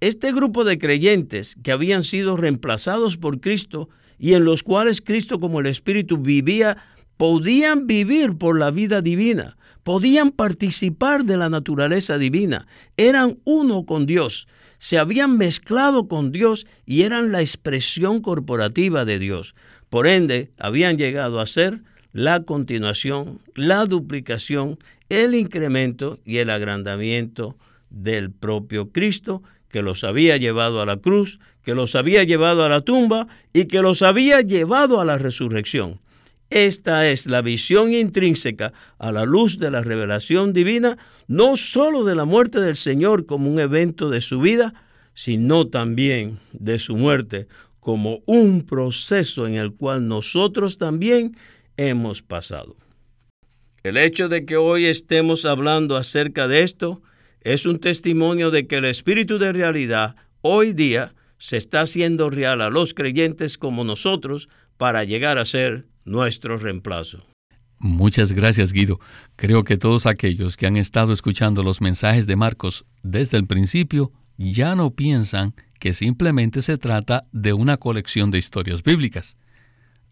Este 0.00 0.34
grupo 0.34 0.64
de 0.64 0.78
creyentes 0.78 1.56
que 1.62 1.72
habían 1.72 2.04
sido 2.04 2.36
reemplazados 2.36 3.16
por 3.16 3.40
Cristo 3.40 3.88
y 4.18 4.34
en 4.34 4.44
los 4.44 4.62
cuales 4.62 5.00
Cristo 5.00 5.40
como 5.40 5.60
el 5.60 5.66
Espíritu 5.66 6.18
vivía, 6.18 6.76
podían 7.16 7.86
vivir 7.86 8.36
por 8.36 8.58
la 8.58 8.70
vida 8.70 9.00
divina, 9.00 9.56
podían 9.82 10.30
participar 10.30 11.24
de 11.24 11.36
la 11.36 11.48
naturaleza 11.48 12.18
divina, 12.18 12.66
eran 12.96 13.38
uno 13.44 13.84
con 13.84 14.06
Dios, 14.06 14.46
se 14.78 14.98
habían 14.98 15.36
mezclado 15.36 16.08
con 16.08 16.32
Dios 16.32 16.66
y 16.86 17.02
eran 17.02 17.32
la 17.32 17.40
expresión 17.40 18.20
corporativa 18.20 19.04
de 19.04 19.18
Dios. 19.18 19.54
Por 19.90 20.06
ende, 20.06 20.50
habían 20.58 20.96
llegado 20.96 21.40
a 21.40 21.46
ser 21.46 21.82
la 22.12 22.42
continuación, 22.44 23.40
la 23.54 23.84
duplicación, 23.84 24.78
el 25.08 25.34
incremento 25.34 26.18
y 26.24 26.38
el 26.38 26.50
agrandamiento 26.50 27.56
del 27.90 28.30
propio 28.30 28.90
Cristo 28.90 29.42
que 29.68 29.82
los 29.82 30.02
había 30.04 30.36
llevado 30.36 30.80
a 30.80 30.86
la 30.86 30.96
cruz, 30.96 31.38
que 31.62 31.74
los 31.74 31.94
había 31.94 32.24
llevado 32.24 32.64
a 32.64 32.68
la 32.68 32.80
tumba 32.80 33.28
y 33.52 33.66
que 33.66 33.82
los 33.82 34.02
había 34.02 34.40
llevado 34.40 35.00
a 35.00 35.04
la 35.04 35.18
resurrección. 35.18 36.00
Esta 36.50 37.08
es 37.08 37.26
la 37.26 37.42
visión 37.42 37.94
intrínseca 37.94 38.72
a 38.98 39.12
la 39.12 39.24
luz 39.24 39.60
de 39.60 39.70
la 39.70 39.82
revelación 39.82 40.52
divina, 40.52 40.98
no 41.28 41.56
sólo 41.56 42.04
de 42.04 42.16
la 42.16 42.24
muerte 42.24 42.60
del 42.60 42.76
Señor 42.76 43.24
como 43.24 43.48
un 43.48 43.60
evento 43.60 44.10
de 44.10 44.20
su 44.20 44.40
vida, 44.40 44.74
sino 45.14 45.68
también 45.68 46.40
de 46.52 46.80
su 46.80 46.96
muerte 46.96 47.46
como 47.78 48.20
un 48.26 48.62
proceso 48.62 49.46
en 49.46 49.54
el 49.54 49.74
cual 49.74 50.08
nosotros 50.08 50.76
también 50.76 51.36
hemos 51.76 52.20
pasado. 52.20 52.76
El 53.84 53.96
hecho 53.96 54.28
de 54.28 54.44
que 54.44 54.56
hoy 54.56 54.86
estemos 54.86 55.44
hablando 55.44 55.96
acerca 55.96 56.48
de 56.48 56.64
esto 56.64 57.00
es 57.42 57.64
un 57.64 57.78
testimonio 57.78 58.50
de 58.50 58.66
que 58.66 58.76
el 58.76 58.84
espíritu 58.86 59.38
de 59.38 59.52
realidad 59.52 60.16
hoy 60.42 60.72
día 60.72 61.14
se 61.38 61.56
está 61.56 61.82
haciendo 61.82 62.28
real 62.28 62.60
a 62.60 62.70
los 62.70 62.92
creyentes 62.92 63.56
como 63.56 63.84
nosotros 63.84 64.48
para 64.80 65.04
llegar 65.04 65.36
a 65.36 65.44
ser 65.44 65.86
nuestro 66.06 66.56
reemplazo. 66.56 67.22
Muchas 67.78 68.32
gracias 68.32 68.72
Guido. 68.72 68.98
Creo 69.36 69.62
que 69.62 69.76
todos 69.76 70.06
aquellos 70.06 70.56
que 70.56 70.66
han 70.66 70.76
estado 70.76 71.12
escuchando 71.12 71.62
los 71.62 71.82
mensajes 71.82 72.26
de 72.26 72.34
Marcos 72.34 72.86
desde 73.02 73.36
el 73.36 73.46
principio 73.46 74.10
ya 74.38 74.74
no 74.74 74.94
piensan 74.94 75.54
que 75.78 75.92
simplemente 75.92 76.62
se 76.62 76.78
trata 76.78 77.26
de 77.30 77.52
una 77.52 77.76
colección 77.76 78.30
de 78.30 78.38
historias 78.38 78.82
bíblicas. 78.82 79.36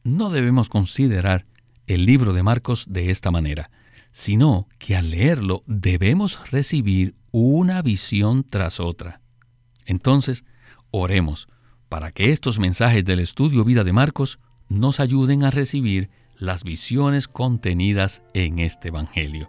No 0.05 0.29
debemos 0.29 0.69
considerar 0.69 1.47
el 1.87 2.05
libro 2.05 2.35
de 2.35 2.43
Marcos 2.43 2.85
de 2.91 3.11
esta 3.11 3.31
manera, 3.31 3.71
sino 4.13 4.69
que 4.79 4.97
al 4.97 5.13
leerlo 5.13 5.63
debemos 5.67 6.51
recibir 6.51 7.15
una 7.31 7.81
visión 7.81 8.45
tras 8.45 8.81
otra. 8.81 9.23
Entonces, 9.87 10.45
oremos 10.91 11.49
para 11.89 12.13
que 12.13 12.33
estos 12.33 12.59
mensajes 12.59 13.03
del 13.07 13.21
estudio 13.21 13.65
vida 13.65 13.83
de 13.83 13.95
Marcos 13.95 14.39
nos 14.69 15.01
ayuden 15.01 15.45
a 15.45 15.51
recibir 15.51 16.11
las 16.39 16.65
visiones 16.65 17.29
contenidas 17.29 18.23
en 18.35 18.59
este 18.59 18.89
Evangelio. 18.89 19.49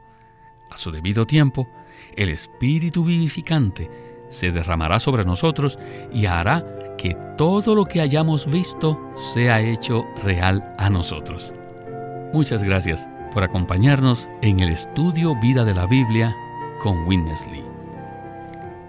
A 0.71 0.77
su 0.77 0.91
debido 0.91 1.25
tiempo, 1.25 1.67
el 2.15 2.29
Espíritu 2.29 3.03
vivificante 3.03 3.89
se 4.29 4.51
derramará 4.51 4.99
sobre 4.99 5.23
nosotros 5.23 5.79
y 6.13 6.25
hará 6.25 6.65
que 6.97 7.15
todo 7.37 7.75
lo 7.75 7.85
que 7.85 8.01
hayamos 8.01 8.49
visto 8.49 8.99
sea 9.33 9.61
hecho 9.61 10.05
real 10.23 10.73
a 10.77 10.89
nosotros. 10.89 11.53
Muchas 12.33 12.63
gracias 12.63 13.07
por 13.33 13.43
acompañarnos 13.43 14.27
en 14.41 14.59
el 14.59 14.69
estudio 14.69 15.39
Vida 15.39 15.65
de 15.65 15.73
la 15.73 15.87
Biblia 15.87 16.35
con 16.81 17.07
Witness 17.07 17.47
Lee. 17.51 17.63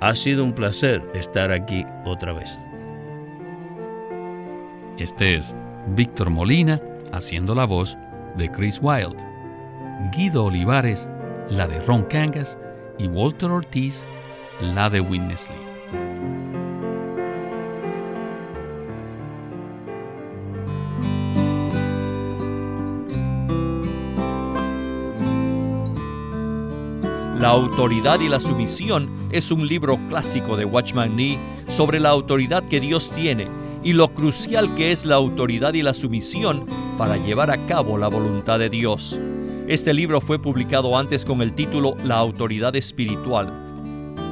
Ha 0.01 0.15
sido 0.15 0.45
un 0.45 0.55
placer 0.55 1.07
estar 1.15 1.51
aquí 1.53 1.85
otra 2.05 2.33
vez. 2.33 2.59
Este 4.99 5.37
es 5.37 5.55
Víctor 5.89 6.31
Molina 6.31 6.81
haciendo 7.13 7.55
la 7.55 7.65
voz 7.65 7.97
de 8.37 8.51
Chris 8.51 8.81
Wilde, 8.83 9.23
Guido 10.13 10.45
Olivares 10.45 11.09
la 11.49 11.67
de 11.67 11.81
Ron 11.81 12.05
Cangas 12.05 12.59
y 12.99 13.09
Walter 13.09 13.51
Ortiz 13.51 14.05
la 14.61 14.89
de 14.89 15.01
Witness 15.01 15.49
Lee. 15.49 15.71
La 27.41 27.49
autoridad 27.49 28.21
y 28.21 28.29
la 28.29 28.39
sumisión 28.39 29.09
es 29.33 29.51
un 29.51 29.67
libro 29.67 29.99
clásico 30.11 30.59
de 30.59 30.67
Watchman 30.67 31.17
Nee 31.17 31.39
sobre 31.69 31.99
la 31.99 32.11
autoridad 32.11 32.63
que 32.63 32.81
Dios 32.81 33.11
tiene 33.11 33.49
y 33.83 33.93
lo 33.93 34.09
crucial 34.09 34.75
que 34.75 34.93
es 34.93 35.05
la 35.05 35.17
autoridad 35.17 35.75
y 35.75 35.83
la 35.83 35.95
sumisión 35.95 36.67
para 36.99 37.17
llevar 37.17 37.51
a 37.51 37.67
cabo 37.67 37.99
la 37.99 38.09
voluntad 38.09 38.59
de 38.59 38.69
Dios. 38.69 39.19
Este 39.69 39.95
libro 39.95 40.21
fue 40.21 40.39
publicado 40.39 40.99
antes 40.99 41.25
con 41.25 41.43
el 41.43 41.55
título 41.55 41.97
La 42.05 42.17
autoridad 42.17 42.75
espiritual 42.77 43.71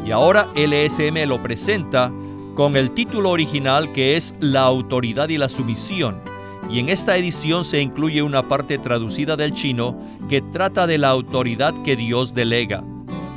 y 0.08 0.10
ahora 0.10 0.48
LSM 0.54 1.28
lo 1.28 1.42
presenta 1.42 2.10
con 2.54 2.76
el 2.76 2.92
título 2.92 3.30
original 3.30 3.92
que 3.92 4.16
es 4.16 4.34
La 4.40 4.62
autoridad 4.62 5.28
y 5.28 5.36
la 5.36 5.50
sumisión. 5.50 6.20
Y 6.70 6.78
en 6.78 6.88
esta 6.88 7.16
edición 7.16 7.64
se 7.64 7.80
incluye 7.82 8.22
una 8.22 8.48
parte 8.48 8.78
traducida 8.78 9.36
del 9.36 9.52
chino 9.52 9.98
que 10.30 10.40
trata 10.40 10.86
de 10.86 10.96
la 10.96 11.10
autoridad 11.10 11.74
que 11.82 11.94
Dios 11.94 12.34
delega. 12.34 12.82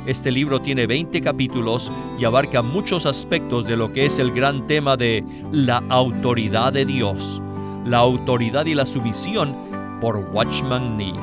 Este 0.06 0.32
libro 0.32 0.60
tiene 0.60 0.88
20 0.88 1.20
capítulos 1.20 1.92
y 2.18 2.24
abarca 2.24 2.60
muchos 2.60 3.06
aspectos 3.06 3.66
de 3.66 3.76
lo 3.76 3.92
que 3.92 4.06
es 4.06 4.18
el 4.18 4.32
gran 4.32 4.66
tema 4.66 4.96
de 4.96 5.24
la 5.52 5.82
autoridad 5.88 6.72
de 6.72 6.84
Dios, 6.84 7.40
la 7.86 7.98
autoridad 7.98 8.66
y 8.66 8.74
la 8.74 8.84
sumisión 8.84 9.56
por 10.00 10.16
Watchman 10.32 10.96
Nee. 10.96 11.14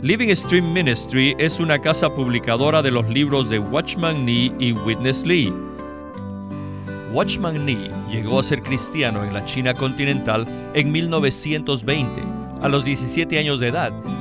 Living 0.00 0.34
Stream 0.34 0.72
Ministry 0.72 1.34
es 1.38 1.60
una 1.60 1.78
casa 1.78 2.08
publicadora 2.14 2.80
de 2.80 2.92
los 2.92 3.06
libros 3.10 3.50
de 3.50 3.58
Watchman 3.58 4.24
Nee 4.24 4.50
y 4.58 4.72
Witness 4.72 5.26
Lee. 5.26 5.52
Watchman 7.12 7.66
Nee 7.66 7.90
llegó 8.10 8.40
a 8.40 8.44
ser 8.44 8.62
cristiano 8.62 9.22
en 9.22 9.34
la 9.34 9.44
China 9.44 9.74
continental 9.74 10.46
en 10.72 10.92
1920 10.92 12.22
a 12.62 12.68
los 12.68 12.86
17 12.86 13.38
años 13.38 13.60
de 13.60 13.68
edad 13.68 13.92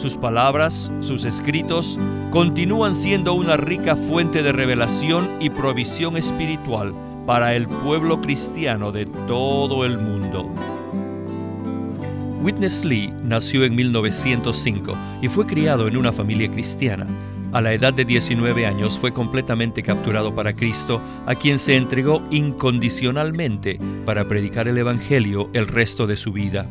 Sus 0.00 0.16
palabras, 0.16 0.90
sus 1.00 1.24
escritos, 1.24 1.98
continúan 2.30 2.94
siendo 2.94 3.34
una 3.34 3.58
rica 3.58 3.96
fuente 3.96 4.42
de 4.42 4.50
revelación 4.50 5.28
y 5.40 5.50
provisión 5.50 6.16
espiritual 6.16 6.94
para 7.26 7.54
el 7.54 7.68
pueblo 7.68 8.22
cristiano 8.22 8.92
de 8.92 9.04
todo 9.04 9.84
el 9.84 9.98
mundo. 9.98 10.48
Witness 12.40 12.82
Lee 12.82 13.12
nació 13.22 13.62
en 13.64 13.74
1905 13.74 14.96
y 15.20 15.28
fue 15.28 15.46
criado 15.46 15.86
en 15.86 15.98
una 15.98 16.12
familia 16.12 16.50
cristiana. 16.50 17.06
A 17.52 17.60
la 17.60 17.74
edad 17.74 17.92
de 17.92 18.06
19 18.06 18.64
años 18.64 18.98
fue 18.98 19.12
completamente 19.12 19.82
capturado 19.82 20.34
para 20.34 20.56
Cristo, 20.56 21.02
a 21.26 21.34
quien 21.34 21.58
se 21.58 21.76
entregó 21.76 22.22
incondicionalmente 22.30 23.78
para 24.06 24.24
predicar 24.24 24.66
el 24.66 24.78
Evangelio 24.78 25.50
el 25.52 25.68
resto 25.68 26.06
de 26.06 26.16
su 26.16 26.32
vida. 26.32 26.70